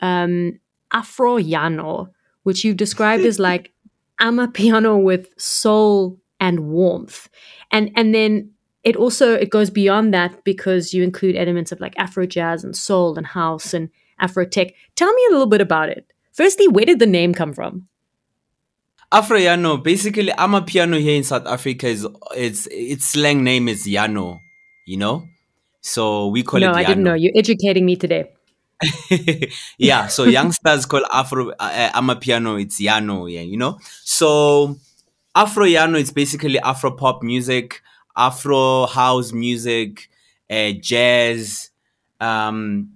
um 0.00 0.58
afroiano 0.92 2.08
which 2.42 2.64
you've 2.64 2.76
described 2.76 3.24
as 3.24 3.38
like 3.50 3.72
amapiano 4.20 5.00
with 5.00 5.28
soul 5.38 6.18
and 6.40 6.60
warmth. 6.60 7.28
And 7.70 7.90
and 7.94 8.14
then 8.14 8.50
it 8.82 8.96
also 8.96 9.34
it 9.34 9.50
goes 9.50 9.70
beyond 9.70 10.12
that 10.12 10.42
because 10.42 10.92
you 10.92 11.04
include 11.04 11.36
elements 11.36 11.70
of 11.70 11.80
like 11.80 11.94
afro 11.98 12.26
jazz 12.26 12.64
and 12.64 12.74
soul 12.74 13.16
and 13.16 13.26
house 13.26 13.72
and 13.74 13.90
afro 14.18 14.44
tech. 14.44 14.74
Tell 14.96 15.12
me 15.12 15.22
a 15.28 15.32
little 15.32 15.46
bit 15.46 15.60
about 15.60 15.88
it 15.88 16.12
firstly 16.36 16.68
where 16.68 16.84
did 16.84 16.98
the 16.98 17.06
name 17.06 17.34
come 17.34 17.52
from? 17.52 17.88
Afroiano 19.12 19.82
basically 19.82 20.32
amapiano 20.32 21.00
here 21.00 21.16
in 21.16 21.24
south 21.24 21.46
africa. 21.46 21.86
Is 21.88 22.06
it's 22.36 22.66
its 22.70 23.08
slang 23.10 23.42
name 23.44 23.68
is 23.68 23.86
yano 23.86 24.38
you 24.86 24.96
know? 24.96 25.24
So 25.80 26.28
we 26.28 26.42
call 26.42 26.60
no, 26.60 26.70
it 26.70 26.72
no 26.72 26.78
i 26.78 26.84
didn't 26.84 27.04
know. 27.04 27.14
You're 27.14 27.36
educating 27.36 27.86
me 27.86 27.96
today. 27.96 28.32
Yeah 29.78 30.08
so 30.08 30.24
youngsters 30.36 30.86
call 30.86 31.04
afro 31.12 31.50
uh, 31.58 31.90
amapiano 31.94 32.60
it's 32.60 32.80
yano 32.80 33.30
yeah 33.32 33.40
you 33.42 33.56
know? 33.56 33.78
So 34.04 34.76
afroiano 35.34 35.98
is 35.98 36.12
basically 36.12 36.58
afro 36.60 36.90
pop 36.90 37.22
music 37.22 37.82
Afro 38.16 38.86
house 38.86 39.32
music, 39.32 40.08
uh, 40.50 40.72
jazz, 40.80 41.70
um, 42.18 42.92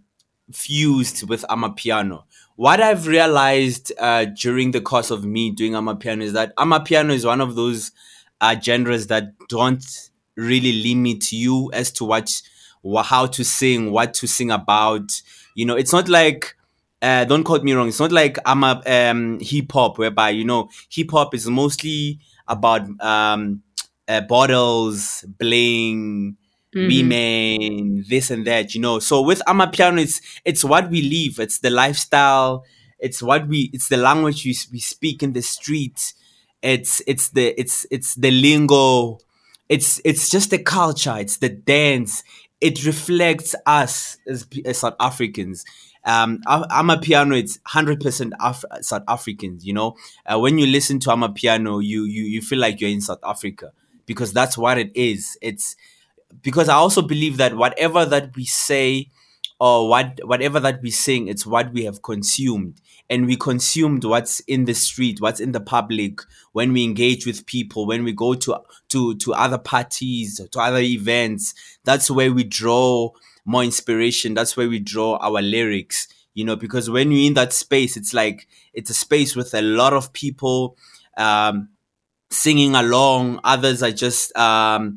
fused 0.50 1.28
with 1.28 1.44
amapiano. 1.50 2.23
What 2.61 2.83
I've 2.83 3.07
realized 3.07 3.90
uh, 3.99 4.26
during 4.26 4.73
the 4.73 4.83
course 4.83 5.11
of 5.11 5.25
me 5.25 5.50
doing 5.50 5.73
amapiano 5.73 6.23
is 6.23 6.35
that 6.35 6.55
amapiano 6.57 7.11
is 7.11 7.25
one 7.25 7.40
of 7.40 7.55
those 7.55 7.90
uh, 8.43 8.55
genres 8.61 9.07
that 9.07 9.33
don't 9.49 9.83
really 10.37 10.83
limit 10.83 11.33
you 11.33 11.71
as 11.73 11.90
to 11.93 12.05
what, 12.05 12.31
how 13.02 13.25
to 13.25 13.45
sing, 13.47 13.93
what 13.93 14.12
to 14.12 14.26
sing 14.29 14.50
about. 14.50 15.23
You 15.55 15.64
know, 15.64 15.75
it's 15.75 15.95
not 15.95 16.11
like 16.11 16.55
uh, 17.00 17.25
don't 17.25 17.45
quote 17.45 17.64
me 17.64 17.73
wrong. 17.73 17.88
It's 17.88 17.99
not 17.99 18.12
like 18.12 18.37
I'm 18.45 18.62
a 18.62 18.83
um, 18.85 19.38
hip 19.40 19.73
hop 19.73 19.97
whereby 19.97 20.29
you 20.29 20.45
know 20.45 20.69
hip 20.90 21.12
hop 21.12 21.35
is 21.35 21.47
mostly 21.49 22.19
about 22.47 22.83
um, 23.00 23.62
uh, 24.07 24.21
bottles, 24.21 25.25
bling, 25.38 26.37
mm-hmm. 26.74 26.88
women, 26.88 28.04
this 28.08 28.30
and 28.30 28.46
that, 28.46 28.74
you 28.74 28.80
know. 28.80 28.98
So 28.98 29.22
with 29.22 29.42
Amapiano, 29.46 30.00
it's 30.00 30.20
it's 30.44 30.64
what 30.64 30.90
we 30.90 31.02
live. 31.02 31.38
It's 31.38 31.58
the 31.58 31.70
lifestyle. 31.70 32.64
It's 32.98 33.22
what 33.22 33.48
we. 33.48 33.70
It's 33.72 33.88
the 33.88 33.96
language 33.96 34.44
we, 34.44 34.56
we 34.72 34.80
speak 34.80 35.22
in 35.22 35.32
the 35.32 35.42
street. 35.42 36.14
It's 36.62 37.02
it's 37.06 37.30
the 37.30 37.58
it's 37.60 37.86
it's 37.90 38.14
the 38.14 38.30
lingo. 38.30 39.18
It's 39.68 40.00
it's 40.04 40.28
just 40.28 40.50
the 40.50 40.58
culture. 40.58 41.16
It's 41.18 41.38
the 41.38 41.48
dance. 41.48 42.22
It 42.60 42.84
reflects 42.84 43.54
us 43.64 44.18
as, 44.28 44.46
as 44.64 44.78
South 44.78 44.96
Africans 45.00 45.64
um 46.06 46.38
amapiano 46.46 47.38
it's 47.38 47.58
100% 47.68 48.32
Af- 48.40 48.64
south 48.80 49.02
africans 49.06 49.66
you 49.66 49.74
know 49.74 49.94
uh, 50.24 50.38
when 50.38 50.56
you 50.56 50.66
listen 50.66 50.98
to 50.98 51.10
amapiano 51.10 51.84
you 51.84 52.04
you 52.04 52.22
you 52.22 52.40
feel 52.40 52.58
like 52.58 52.80
you're 52.80 52.88
in 52.88 53.02
south 53.02 53.18
africa 53.22 53.70
because 54.10 54.32
that's 54.32 54.58
what 54.58 54.76
it 54.76 54.90
is. 54.96 55.38
It's 55.40 55.76
because 56.42 56.68
I 56.68 56.75
also 56.75 57.02
believe 57.02 57.37
that 57.38 57.56
whatever 57.56 58.04
that 58.04 58.34
we 58.37 58.44
say 58.44 59.10
or 59.58 59.88
what 59.88 60.20
whatever 60.25 60.58
that 60.60 60.80
we 60.82 60.90
sing, 60.90 61.28
it's 61.28 61.46
what 61.46 61.72
we 61.72 61.84
have 61.84 62.02
consumed. 62.02 62.80
And 63.08 63.26
we 63.26 63.37
consumed 63.37 64.04
what's 64.04 64.38
in 64.40 64.66
the 64.66 64.75
street, 64.75 65.20
what's 65.20 65.40
in 65.40 65.52
the 65.52 65.60
public, 65.60 66.20
when 66.52 66.72
we 66.72 66.84
engage 66.84 67.26
with 67.26 67.44
people, 67.44 67.87
when 67.87 68.04
we 68.04 68.12
go 68.12 68.34
to 68.34 68.58
to 68.90 69.16
to 69.16 69.34
other 69.34 69.58
parties, 69.58 70.40
to 70.50 70.60
other 70.60 70.78
events. 70.78 71.54
That's 71.84 72.10
where 72.10 72.32
we 72.32 72.44
draw 72.44 73.10
more 73.44 73.64
inspiration. 73.64 74.34
That's 74.34 74.56
where 74.56 74.68
we 74.68 74.78
draw 74.78 75.16
our 75.16 75.42
lyrics. 75.42 76.08
You 76.34 76.44
know, 76.44 76.56
because 76.56 76.88
when 76.88 77.10
you're 77.10 77.26
in 77.26 77.34
that 77.34 77.52
space, 77.52 77.96
it's 77.96 78.14
like 78.14 78.46
it's 78.72 78.90
a 78.90 78.94
space 78.94 79.34
with 79.34 79.52
a 79.52 79.62
lot 79.62 79.92
of 79.92 80.12
people 80.12 80.76
um, 81.16 81.68
singing 82.30 82.75
along. 82.75 83.40
Others 83.44 83.82
are 83.82 83.90
just 83.90 84.37
um, 84.37 84.96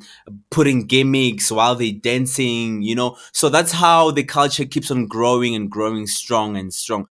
putting 0.52 0.86
gimmicks 0.86 1.52
while 1.52 1.76
they're 1.76 1.92
dancing 1.92 2.82
you 2.82 2.96
know? 2.96 3.18
So 3.32 3.50
that's 3.50 3.72
how 3.72 4.12
the 4.12 4.24
culture 4.24 4.66
keeps 4.66 4.92
on 4.92 5.08
growing 5.08 5.56
and 5.56 5.70
growing 5.70 6.08
strong 6.08 6.58
and 6.58 6.74
strong. 6.74 7.08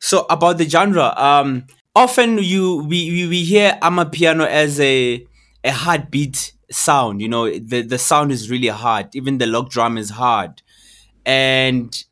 So 0.00 0.26
about 0.30 0.58
the 0.58 0.68
genre 0.68 1.12
um, 1.16 1.66
often 1.94 2.38
you 2.38 2.84
we, 2.88 3.26
we 3.28 3.44
hear 3.44 3.78
amapiano 3.82 4.46
as 4.46 4.80
a 4.80 5.26
a 5.64 5.70
hard 5.72 6.10
beat 6.10 6.52
sound 6.70 7.20
you 7.20 7.28
know? 7.28 7.50
The, 7.50 7.82
the 7.82 7.98
sound 7.98 8.32
is 8.32 8.50
really 8.50 8.68
hard. 8.68 9.14
Even 9.14 9.38
the 9.38 9.46
log 9.46 9.70
drum 9.70 9.98
is 9.98 10.10
hard. 10.10 10.62
And 11.24 12.04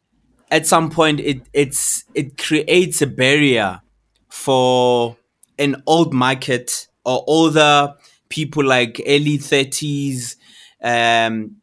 at 0.50 0.66
some 0.66 0.90
point 0.90 1.20
it 1.20 1.42
it's 1.52 2.04
it 2.14 2.36
creates 2.38 3.02
a 3.02 3.06
barrier 3.06 3.80
for 4.28 5.16
an 5.58 5.82
old 5.86 6.12
market 6.12 6.88
or 7.04 7.24
older 7.26 7.94
people 8.28 8.64
like 8.64 9.00
early 9.06 9.38
30s 9.38 10.36
um, 10.82 11.56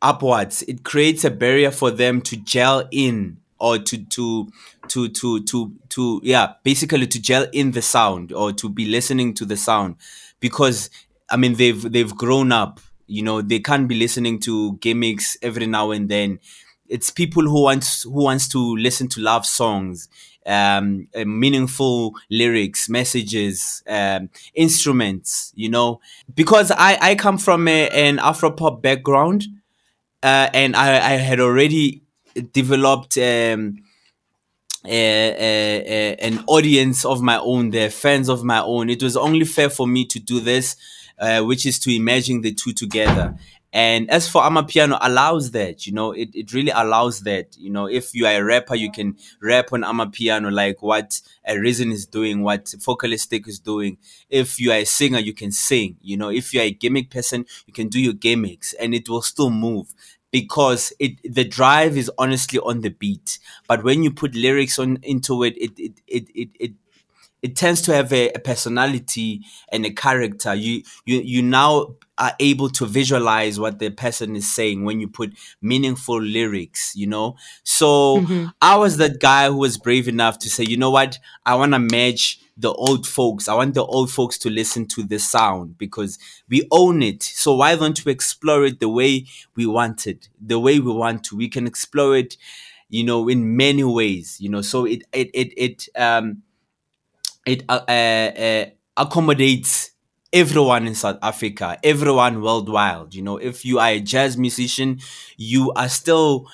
upwards 0.00 0.62
it 0.62 0.84
creates 0.84 1.24
a 1.24 1.30
barrier 1.30 1.70
for 1.70 1.90
them 1.90 2.20
to 2.20 2.36
gel 2.36 2.88
in 2.90 3.36
or 3.62 3.78
to 3.78 4.04
to 4.06 4.50
to 4.88 5.08
to 5.08 5.40
to 5.44 5.72
to 5.88 6.20
yeah 6.24 6.54
basically 6.64 7.06
to 7.06 7.20
gel 7.20 7.46
in 7.52 7.70
the 7.70 7.80
sound 7.80 8.32
or 8.32 8.52
to 8.52 8.68
be 8.68 8.86
listening 8.86 9.32
to 9.32 9.44
the 9.44 9.56
sound. 9.56 9.96
Because 10.40 10.90
i 11.30 11.36
mean 11.36 11.54
they've 11.54 11.90
they've 11.90 12.14
grown 12.14 12.50
up 12.50 12.80
you 13.06 13.22
know 13.22 13.40
they 13.40 13.60
can't 13.60 13.86
be 13.88 13.94
listening 13.94 14.40
to 14.40 14.74
gimmicks 14.78 15.36
every 15.40 15.66
now 15.66 15.92
and 15.92 16.08
then. 16.08 16.40
It's 16.88 17.10
people 17.10 17.44
who 17.44 17.62
wants 17.62 18.02
who 18.02 18.24
wants 18.24 18.48
to 18.48 18.76
listen 18.76 19.08
to 19.10 19.20
love 19.20 19.46
songs 19.46 20.08
um, 20.46 21.08
meaningful 21.14 22.14
lyrics, 22.30 22.88
messages, 22.88 23.82
um, 23.88 24.30
instruments, 24.54 25.52
you 25.54 25.68
know, 25.68 26.00
because 26.34 26.70
I, 26.70 26.98
I 27.00 27.14
come 27.14 27.38
from 27.38 27.68
a, 27.68 27.88
an 27.90 28.18
Afropop 28.18 28.82
background, 28.82 29.44
uh, 30.22 30.48
and 30.54 30.76
I, 30.76 30.94
I 30.96 31.16
had 31.16 31.40
already 31.40 32.02
developed, 32.52 33.18
um, 33.18 33.78
a, 34.84 34.90
a, 34.90 36.16
an 36.16 36.42
audience 36.46 37.04
of 37.04 37.22
my 37.22 37.38
own, 37.38 37.70
they're 37.70 37.90
fans 37.90 38.28
of 38.28 38.42
my 38.42 38.60
own. 38.60 38.90
It 38.90 39.02
was 39.02 39.16
only 39.16 39.44
fair 39.44 39.70
for 39.70 39.86
me 39.86 40.04
to 40.06 40.18
do 40.18 40.40
this, 40.40 40.76
uh, 41.18 41.42
which 41.42 41.66
is 41.66 41.78
to 41.80 41.94
imagine 41.94 42.40
the 42.40 42.52
two 42.52 42.72
together. 42.72 43.36
And 43.74 44.10
as 44.10 44.28
for 44.28 44.42
Amapiano 44.42 44.98
allows 45.00 45.52
that, 45.52 45.86
you 45.86 45.92
know, 45.94 46.12
it, 46.12 46.28
it 46.34 46.52
really 46.52 46.70
allows 46.72 47.20
that, 47.20 47.56
you 47.56 47.70
know, 47.70 47.86
if 47.86 48.14
you 48.14 48.26
are 48.26 48.34
a 48.34 48.44
rapper, 48.44 48.74
you 48.74 48.92
can 48.92 49.16
rap 49.40 49.72
on 49.72 49.80
Amapiano 49.80 50.52
like 50.52 50.82
what 50.82 51.20
a 51.46 51.58
Reason 51.58 51.90
is 51.90 52.06
doing, 52.06 52.42
what 52.42 52.68
Focalistic 52.80 53.48
is 53.48 53.58
doing. 53.58 53.96
If 54.28 54.60
you 54.60 54.72
are 54.72 54.78
a 54.78 54.84
singer, 54.84 55.18
you 55.20 55.32
can 55.32 55.52
sing, 55.52 55.96
you 56.02 56.18
know, 56.18 56.28
if 56.28 56.52
you 56.52 56.60
are 56.60 56.64
a 56.64 56.70
gimmick 56.70 57.10
person, 57.10 57.46
you 57.66 57.72
can 57.72 57.88
do 57.88 57.98
your 58.00 58.12
gimmicks 58.12 58.74
and 58.74 58.94
it 58.94 59.08
will 59.08 59.22
still 59.22 59.50
move 59.50 59.94
because 60.30 60.92
it 60.98 61.12
the 61.24 61.44
drive 61.44 61.96
is 61.96 62.10
honestly 62.18 62.58
on 62.60 62.80
the 62.80 62.90
beat. 62.90 63.38
But 63.68 63.84
when 63.84 64.02
you 64.02 64.10
put 64.10 64.34
lyrics 64.34 64.78
on 64.78 64.98
into 65.02 65.42
it, 65.44 65.54
it 65.56 65.72
it 65.78 65.92
it 66.06 66.28
it, 66.34 66.48
it 66.58 66.72
it 67.42 67.56
tends 67.56 67.82
to 67.82 67.94
have 67.94 68.12
a, 68.12 68.30
a, 68.30 68.38
personality 68.38 69.42
and 69.70 69.84
a 69.84 69.90
character. 69.90 70.54
You 70.54 70.82
you 71.04 71.20
you 71.20 71.42
now 71.42 71.96
are 72.18 72.34
able 72.38 72.68
to 72.70 72.86
visualize 72.86 73.58
what 73.58 73.80
the 73.80 73.90
person 73.90 74.36
is 74.36 74.52
saying 74.52 74.84
when 74.84 75.00
you 75.00 75.08
put 75.08 75.32
meaningful 75.60 76.20
lyrics, 76.20 76.94
you 76.94 77.06
know? 77.06 77.36
So 77.64 78.18
mm-hmm. 78.18 78.46
I 78.60 78.76
was 78.76 78.98
that 78.98 79.18
guy 79.18 79.48
who 79.48 79.56
was 79.56 79.76
brave 79.76 80.06
enough 80.06 80.38
to 80.40 80.50
say, 80.50 80.64
you 80.64 80.76
know 80.76 80.90
what, 80.90 81.18
I 81.44 81.56
wanna 81.56 81.80
match 81.80 82.38
the 82.56 82.72
old 82.72 83.06
folks. 83.08 83.48
I 83.48 83.54
want 83.54 83.74
the 83.74 83.84
old 83.84 84.10
folks 84.10 84.38
to 84.38 84.50
listen 84.50 84.86
to 84.88 85.02
the 85.02 85.18
sound 85.18 85.78
because 85.78 86.18
we 86.48 86.68
own 86.70 87.02
it. 87.02 87.22
So 87.22 87.56
why 87.56 87.74
don't 87.74 88.04
we 88.04 88.12
explore 88.12 88.64
it 88.66 88.78
the 88.78 88.90
way 88.90 89.26
we 89.56 89.66
want 89.66 90.06
it, 90.06 90.28
the 90.40 90.60
way 90.60 90.78
we 90.78 90.92
want 90.92 91.24
to? 91.24 91.36
We 91.36 91.48
can 91.48 91.66
explore 91.66 92.16
it, 92.16 92.36
you 92.88 93.04
know, 93.04 93.28
in 93.28 93.56
many 93.56 93.84
ways, 93.84 94.36
you 94.38 94.50
know. 94.50 94.60
So 94.60 94.84
it 94.84 95.02
it 95.12 95.30
it 95.32 95.54
it 95.56 95.88
um 95.96 96.42
it 97.46 97.64
uh, 97.68 97.80
uh, 97.88 97.92
uh, 97.92 98.64
accommodates 98.96 99.90
everyone 100.32 100.86
in 100.86 100.94
South 100.94 101.18
Africa, 101.22 101.78
everyone 101.84 102.40
worldwide. 102.40 103.14
You 103.14 103.22
know, 103.22 103.36
if 103.36 103.64
you 103.64 103.78
are 103.78 103.88
a 103.88 104.00
jazz 104.00 104.36
musician, 104.38 105.00
you 105.36 105.72
are 105.72 105.88
still 105.88 106.48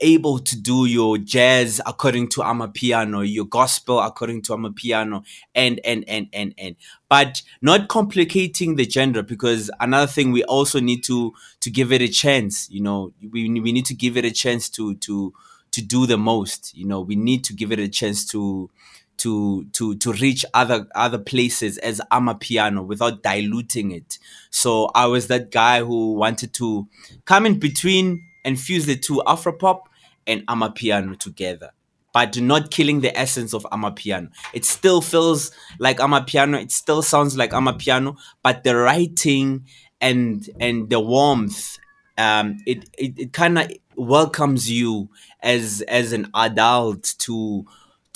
able 0.00 0.38
to 0.38 0.60
do 0.60 0.86
your 0.86 1.18
jazz 1.18 1.80
according 1.86 2.28
to 2.28 2.40
Amapiano, 2.40 3.22
your 3.30 3.44
gospel 3.44 4.00
according 4.00 4.42
to 4.42 4.52
Amapiano, 4.52 5.24
and 5.54 5.80
and 5.84 6.04
and 6.08 6.28
and 6.32 6.54
and. 6.56 6.76
But 7.08 7.42
not 7.60 7.88
complicating 7.88 8.76
the 8.76 8.88
genre 8.88 9.22
because 9.22 9.70
another 9.80 10.06
thing 10.06 10.32
we 10.32 10.44
also 10.44 10.80
need 10.80 11.02
to 11.04 11.32
to 11.60 11.70
give 11.70 11.92
it 11.92 12.02
a 12.02 12.08
chance. 12.08 12.68
You 12.70 12.82
know, 12.82 13.12
we 13.30 13.48
we 13.60 13.72
need 13.72 13.86
to 13.86 13.94
give 13.94 14.16
it 14.16 14.24
a 14.24 14.30
chance 14.30 14.68
to 14.70 14.94
to 14.96 15.32
to 15.72 15.82
do 15.82 16.06
the 16.06 16.18
most. 16.18 16.74
You 16.76 16.86
know, 16.86 17.00
we 17.00 17.16
need 17.16 17.44
to 17.44 17.52
give 17.52 17.72
it 17.72 17.78
a 17.78 17.88
chance 17.88 18.24
to 18.26 18.70
to 19.18 19.64
to 19.72 19.96
to 19.96 20.12
reach 20.14 20.44
other 20.54 20.86
other 20.94 21.18
places 21.18 21.78
as 21.78 22.00
Amapiano 22.10 22.84
without 22.84 23.22
diluting 23.22 23.90
it. 23.90 24.18
So 24.50 24.90
I 24.94 25.06
was 25.06 25.26
that 25.28 25.50
guy 25.50 25.80
who 25.80 26.14
wanted 26.14 26.54
to 26.54 26.88
come 27.24 27.46
in 27.46 27.58
between 27.58 28.24
and 28.44 28.58
fuse 28.58 28.86
the 28.86 28.96
two 28.96 29.22
Afropop 29.26 29.80
and 30.26 30.46
Amapiano 30.46 31.18
together. 31.18 31.70
But 32.14 32.40
not 32.40 32.70
killing 32.70 33.02
the 33.02 33.16
essence 33.16 33.52
of 33.52 33.64
Amapiano. 33.64 34.30
It 34.54 34.64
still 34.64 35.02
feels 35.02 35.52
like 35.78 35.98
Amapiano, 35.98 36.60
it 36.60 36.72
still 36.72 37.02
sounds 37.02 37.36
like 37.36 37.50
Amapiano, 37.50 38.16
but 38.42 38.64
the 38.64 38.74
writing 38.76 39.66
and 40.00 40.48
and 40.58 40.88
the 40.88 41.00
warmth 41.00 41.78
um, 42.18 42.58
it 42.66 42.88
it, 42.98 43.18
it 43.18 43.32
kind 43.32 43.58
of 43.58 43.70
welcomes 43.96 44.70
you 44.70 45.08
as 45.40 45.82
as 45.82 46.12
an 46.12 46.28
adult 46.34 47.14
to 47.18 47.64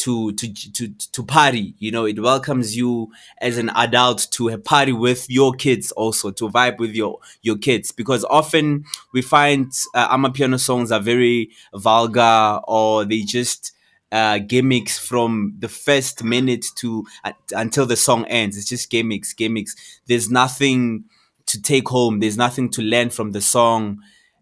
to 0.03 0.33
to 0.33 0.53
to 0.73 0.89
to 1.13 1.23
party 1.23 1.75
you 1.79 1.93
know 1.93 2.05
it 2.05 2.19
welcomes 2.19 2.77
you 2.77 3.09
as 3.41 3.57
an 3.57 3.71
adult 3.77 4.27
to 4.33 4.49
a 4.49 4.59
party 4.59 4.93
with 4.93 5.31
your 5.31 5.53
kids 5.53 5.93
also 5.93 6.33
to 6.33 6.49
vibe 6.49 6.79
with 6.79 6.93
your 6.93 7.19
your 7.43 7.57
kids. 7.57 7.93
Because 7.93 8.25
often 8.25 8.85
we 9.13 9.23
find 9.23 9.73
uh, 9.95 10.09
amapiano 10.17 10.59
songs 10.59 10.91
are 10.91 11.01
very 11.01 11.51
vulgar 11.73 12.61
or 12.67 13.05
they 13.05 13.21
just 13.21 13.73
uh, 14.11 14.39
gimmicks 14.39 14.99
from 14.99 15.55
the 15.61 15.69
first 15.69 16.25
minute 16.25 16.67
to 16.77 17.07
uh, 17.25 17.33
until 17.53 17.87
the 17.87 17.97
song 17.97 18.25
ends. 18.27 18.57
It's 18.57 18.69
just 18.69 18.91
gimmicks 18.91 19.33
gimmicks. 19.33 19.77
There's 20.07 20.29
nothing 20.31 21.05
to 21.47 21.63
take 21.63 21.89
home. 21.89 22.19
There's 22.19 22.37
nothing 22.37 22.71
to 22.71 22.83
learn 22.83 23.11
from 23.11 23.31
the 23.31 23.41
song. 23.41 24.01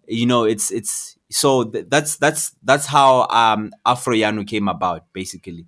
You 0.09 0.25
know 0.25 0.45
it's 0.45 0.71
it's 0.71 1.17
so 1.31 1.65
th- 1.65 1.87
that's 1.89 2.17
that's 2.17 2.53
that's 2.63 2.87
how 2.87 3.27
um 3.29 3.73
Afroiano 3.87 4.47
came 4.47 4.69
about 4.69 5.13
basically 5.13 5.67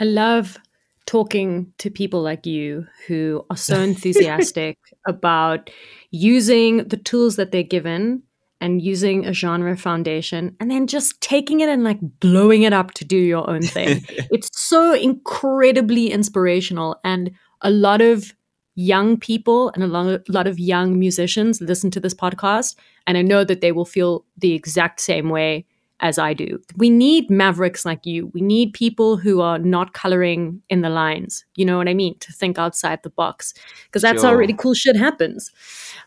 i 0.00 0.04
love 0.04 0.58
talking 1.06 1.72
to 1.78 1.90
people 1.90 2.22
like 2.22 2.46
you 2.46 2.86
who 3.06 3.44
are 3.50 3.56
so 3.56 3.80
enthusiastic 3.90 4.78
about 5.08 5.70
using 6.10 6.86
the 6.88 6.96
tools 6.96 7.36
that 7.36 7.50
they're 7.50 7.62
given 7.62 8.22
and 8.60 8.82
using 8.82 9.26
a 9.26 9.32
genre 9.32 9.76
foundation 9.76 10.54
and 10.60 10.70
then 10.70 10.86
just 10.86 11.20
taking 11.20 11.60
it 11.60 11.68
and 11.68 11.82
like 11.82 11.98
blowing 12.20 12.62
it 12.62 12.72
up 12.72 12.92
to 12.92 13.04
do 13.04 13.16
your 13.16 13.48
own 13.48 13.62
thing. 13.62 14.04
it's 14.30 14.50
so 14.52 14.94
incredibly 14.94 16.10
inspirational 16.10 17.00
and 17.02 17.30
a 17.62 17.70
lot 17.70 18.00
of 18.00 18.34
young 18.80 19.18
people 19.18 19.70
and 19.74 19.84
a 19.84 19.86
lot, 19.86 20.46
of 20.46 20.58
young 20.58 20.98
musicians 20.98 21.60
listen 21.60 21.90
to 21.90 22.00
this 22.00 22.14
podcast, 22.14 22.76
and 23.06 23.18
I 23.18 23.22
know 23.22 23.44
that 23.44 23.60
they 23.60 23.72
will 23.72 23.84
feel 23.84 24.24
the 24.38 24.54
exact 24.54 25.00
same 25.00 25.28
way 25.28 25.66
as 26.00 26.18
I 26.18 26.32
do. 26.32 26.58
We 26.76 26.88
need 26.88 27.30
mavericks 27.30 27.84
like 27.84 28.06
you. 28.06 28.28
We 28.32 28.40
need 28.40 28.72
people 28.72 29.18
who 29.18 29.42
are 29.42 29.58
not 29.58 29.92
coloring 29.92 30.62
in 30.70 30.80
the 30.80 30.88
lines. 30.88 31.44
You 31.56 31.66
know 31.66 31.76
what 31.76 31.88
I 31.88 31.94
mean? 31.94 32.18
To 32.20 32.32
think 32.32 32.58
outside 32.58 33.02
the 33.02 33.10
box 33.10 33.52
because 33.84 34.00
that's 34.00 34.22
sure. 34.22 34.30
how 34.30 34.36
really 34.36 34.54
cool 34.54 34.72
shit 34.72 34.96
happens. 34.96 35.52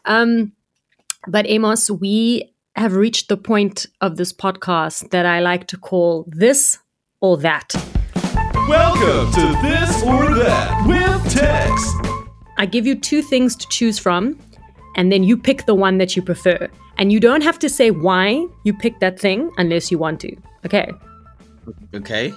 Um, 0.05 0.53
but 1.27 1.45
Aymos, 1.45 1.91
we 1.99 2.51
have 2.75 2.95
reached 2.95 3.29
the 3.29 3.37
point 3.37 3.85
of 4.01 4.17
this 4.17 4.33
podcast 4.33 5.11
that 5.11 5.27
I 5.27 5.41
like 5.41 5.67
to 5.67 5.77
call 5.77 6.25
this 6.27 6.79
or 7.21 7.37
that. 7.37 7.71
Welcome 8.67 9.31
to 9.33 9.61
This 9.61 10.01
or 10.03 10.33
That 10.33 10.87
with 10.87 11.31
Tex. 11.31 12.12
I 12.57 12.65
give 12.65 12.85
you 12.85 12.95
two 12.95 13.21
things 13.21 13.55
to 13.55 13.67
choose 13.67 13.99
from, 13.99 14.37
and 14.95 15.11
then 15.11 15.23
you 15.23 15.37
pick 15.37 15.65
the 15.65 15.75
one 15.75 15.97
that 15.97 16.15
you 16.15 16.21
prefer. 16.21 16.69
And 16.97 17.11
you 17.11 17.19
don't 17.19 17.41
have 17.41 17.57
to 17.59 17.69
say 17.69 17.91
why 17.91 18.45
you 18.63 18.73
pick 18.73 18.99
that 18.99 19.19
thing 19.19 19.51
unless 19.57 19.91
you 19.91 19.97
want 19.97 20.19
to. 20.21 20.35
Okay. 20.65 20.91
Okay. 21.93 22.33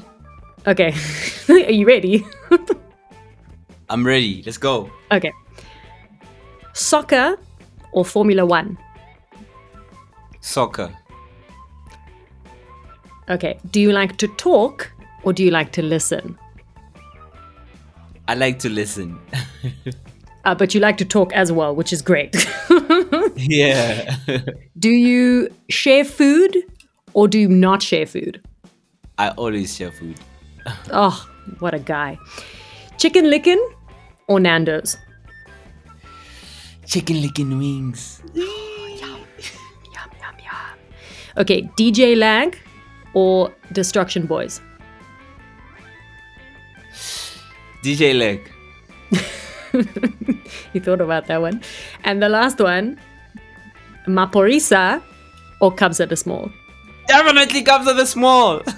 Okay. 0.66 0.94
Are 1.48 1.70
you 1.70 1.87
ready? 1.87 2.26
I'm 3.88 4.05
ready. 4.05 4.42
Let's 4.44 4.59
go. 4.59 4.90
Okay. 5.12 5.33
Soccer 6.72 7.37
or 7.92 8.05
Formula 8.05 8.44
One? 8.44 8.79
Soccer. 10.40 10.96
Okay. 13.29 13.59
Do 13.70 13.81
you 13.81 13.92
like 13.92 14.16
to 14.18 14.29
talk 14.29 14.90
or 15.22 15.33
do 15.33 15.44
you 15.44 15.50
like 15.50 15.72
to 15.72 15.83
listen? 15.83 16.38
I 18.28 18.34
like 18.34 18.58
to 18.60 18.68
listen. 18.68 19.18
uh, 20.44 20.54
but 20.54 20.74
you 20.74 20.80
like 20.80 20.96
to 20.98 21.04
talk 21.04 21.32
as 21.32 21.52
well, 21.52 21.74
which 21.74 21.92
is 21.92 22.02
great. 22.02 22.34
yeah. 23.36 24.16
do 24.78 24.90
you 24.90 25.48
share 25.68 26.04
food 26.04 26.56
or 27.14 27.28
do 27.28 27.38
you 27.38 27.48
not 27.48 27.82
share 27.82 28.06
food? 28.06 28.42
I 29.18 29.30
always 29.30 29.76
share 29.76 29.92
food. 29.92 30.18
oh, 30.90 31.28
what 31.60 31.74
a 31.74 31.78
guy. 31.78 32.18
Chicken 32.98 33.26
Licken 33.26 33.58
or 34.26 34.40
Nando's? 34.40 34.96
Chicken 36.86 37.22
Licken 37.22 37.58
wings. 37.58 38.22
yum, 38.34 38.46
yum, 39.00 39.20
yum, 39.92 40.34
yum. 40.44 40.78
Okay, 41.38 41.62
DJ 41.78 42.16
lag 42.16 42.58
or 43.14 43.52
Distruction 43.72 44.26
Boyz? 44.26 44.60
DJ 47.82 48.18
Lag. 48.18 48.40
you 50.72 50.80
thought 50.80 51.00
about 51.00 51.26
that 51.26 51.40
one. 51.40 51.62
And 52.04 52.22
the 52.22 52.28
last 52.28 52.58
one, 52.58 52.98
Maphorisa 54.06 55.02
or 55.60 55.72
Kabza 55.72 56.08
De 56.08 56.16
Small? 56.16 56.50
Definitely 57.08 57.62
Kabza 57.62 57.96
De 57.96 58.06
Small. 58.06 58.62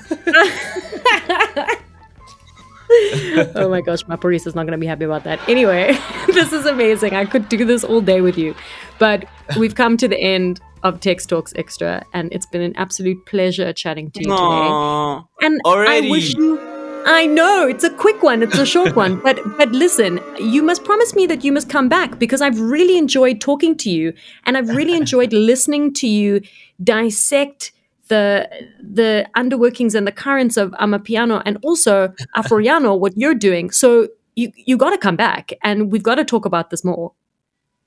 oh 3.54 3.68
my 3.68 3.80
gosh, 3.80 4.04
Maphorisa 4.04 4.46
is 4.46 4.54
not 4.54 4.64
going 4.64 4.72
to 4.72 4.78
be 4.78 4.86
happy 4.86 5.04
about 5.04 5.24
that. 5.24 5.40
Anyway, 5.48 5.96
this 6.28 6.52
is 6.52 6.66
amazing. 6.66 7.14
I 7.14 7.24
could 7.24 7.48
do 7.48 7.64
this 7.64 7.84
all 7.84 8.00
day 8.00 8.20
with 8.20 8.38
you. 8.38 8.54
But 8.98 9.24
we've 9.56 9.74
come 9.74 9.96
to 9.98 10.08
the 10.08 10.18
end 10.18 10.60
of 10.82 11.00
Tex 11.00 11.26
Talks 11.26 11.52
Extra, 11.56 12.04
and 12.12 12.32
it's 12.32 12.46
been 12.46 12.62
an 12.62 12.74
absolute 12.76 13.24
pleasure 13.26 13.72
chatting 13.72 14.10
to 14.12 14.20
you 14.20 14.28
Aww, 14.28 15.18
today. 15.18 15.46
And 15.46 15.60
already. 15.64 16.08
I 16.08 16.10
wish 16.10 16.34
you. 16.34 16.77
I 17.06 17.26
know 17.26 17.66
it's 17.66 17.84
a 17.84 17.90
quick 17.90 18.22
one, 18.22 18.42
it's 18.42 18.58
a 18.58 18.66
short 18.66 18.94
one, 18.94 19.20
but 19.24 19.40
but 19.56 19.70
listen, 19.72 20.20
you 20.38 20.62
must 20.62 20.84
promise 20.84 21.14
me 21.14 21.26
that 21.26 21.44
you 21.44 21.52
must 21.52 21.68
come 21.68 21.88
back 21.88 22.18
because 22.18 22.40
I've 22.40 22.60
really 22.60 22.98
enjoyed 22.98 23.40
talking 23.40 23.76
to 23.78 23.90
you, 23.90 24.12
and 24.44 24.56
I've 24.56 24.68
really 24.68 24.96
enjoyed 25.02 25.32
listening 25.32 25.92
to 25.94 26.06
you 26.06 26.40
dissect 26.82 27.72
the 28.08 28.48
the 28.80 29.26
underworkings 29.36 29.94
and 29.94 30.06
the 30.06 30.12
currents 30.12 30.56
of 30.56 30.70
Amapiano 30.72 31.42
and 31.44 31.58
also 31.62 32.12
Afroiano, 32.36 32.98
what 32.98 33.16
you're 33.16 33.34
doing. 33.34 33.70
So 33.70 34.08
you 34.36 34.52
you 34.56 34.76
got 34.76 34.90
to 34.90 34.98
come 34.98 35.16
back, 35.16 35.52
and 35.62 35.90
we've 35.92 36.02
got 36.02 36.16
to 36.16 36.24
talk 36.24 36.44
about 36.44 36.70
this 36.70 36.84
more. 36.84 37.12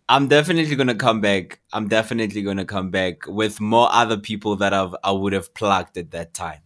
I'm 0.10 0.28
definitely 0.28 0.76
gonna 0.76 0.96
come 0.96 1.22
back. 1.22 1.62
I'm 1.72 1.88
definitely 1.88 2.42
gonna 2.42 2.66
come 2.66 2.90
back 2.90 3.26
with 3.28 3.62
more 3.62 3.88
other 3.92 4.18
people 4.18 4.58
that 4.58 4.74
I've 4.74 4.94
I 5.04 5.12
would 5.12 5.32
have 5.32 5.54
plugged 5.54 5.98
at 5.98 6.12
that 6.12 6.34
time, 6.34 6.60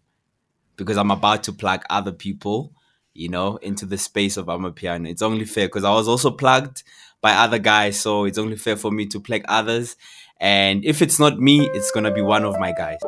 because 0.78 0.98
I'm 0.98 1.12
about 1.12 1.44
to 1.44 1.54
plug 1.54 1.84
other 1.90 2.12
people, 2.12 2.74
you 3.14 3.30
know, 3.30 3.58
into 3.58 3.86
the 3.86 3.98
space 3.98 4.38
of 4.38 4.48
Amapiano. 4.48 5.10
It's 5.10 5.22
only 5.22 5.46
fair 5.46 5.68
because 5.68 5.84
I 5.84 5.92
was 5.92 6.08
also 6.08 6.32
plugged 6.32 6.84
by 7.22 7.34
other 7.34 7.60
guys, 7.60 8.00
so 8.00 8.26
it's 8.26 8.38
only 8.38 8.56
fair 8.56 8.76
for 8.76 8.92
me 8.92 9.06
to 9.08 9.20
plug 9.20 9.42
others. 9.48 9.96
And 10.40 10.84
if 10.84 11.02
it's 11.02 11.20
not 11.20 11.40
me, 11.40 11.70
it's 11.74 11.92
gonna 11.92 12.12
be 12.12 12.22
one 12.22 12.44
of 12.44 12.60
my 12.60 12.72
guys. 12.72 13.00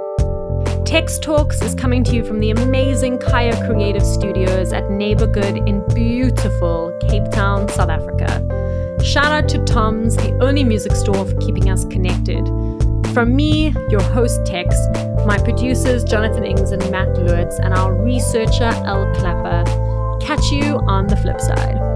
Tex 0.88 1.20
Talks 1.20 1.62
is 1.62 1.76
coming 1.76 2.02
to 2.06 2.16
you 2.16 2.24
from 2.24 2.40
the 2.40 2.52
amazing 2.52 3.20
Kaya 3.20 3.54
Creative 3.68 4.06
Studios 4.06 4.72
at 4.72 4.86
Neighborgood 4.86 5.68
in 5.68 5.86
beautiful 5.94 6.98
Cape 7.10 7.30
Town, 7.32 7.68
South 7.68 7.90
Africa. 7.90 8.42
Shout 9.04 9.26
out 9.26 9.50
to 9.50 9.64
Tom's, 9.66 10.16
the 10.16 10.32
only 10.42 10.64
music 10.64 10.94
store 10.94 11.26
for 11.26 11.36
keeping 11.42 11.70
us 11.70 11.84
connected. 11.86 12.46
From 13.14 13.36
me, 13.36 13.76
your 13.90 14.02
host 14.02 14.40
Tex, 14.46 14.74
my 15.28 15.38
producers 15.38 16.06
Jonathan 16.06 16.46
Ings 16.46 16.72
and 16.72 16.90
Matt 16.90 17.10
Lewitz, 17.10 17.60
and 17.60 17.74
our 17.74 17.94
researcher 17.94 18.72
El 18.86 19.14
Clapper. 19.16 19.66
Catch 20.22 20.52
you 20.52 20.80
on 20.88 21.06
the 21.06 21.18
flip 21.18 21.42
side. 21.42 21.87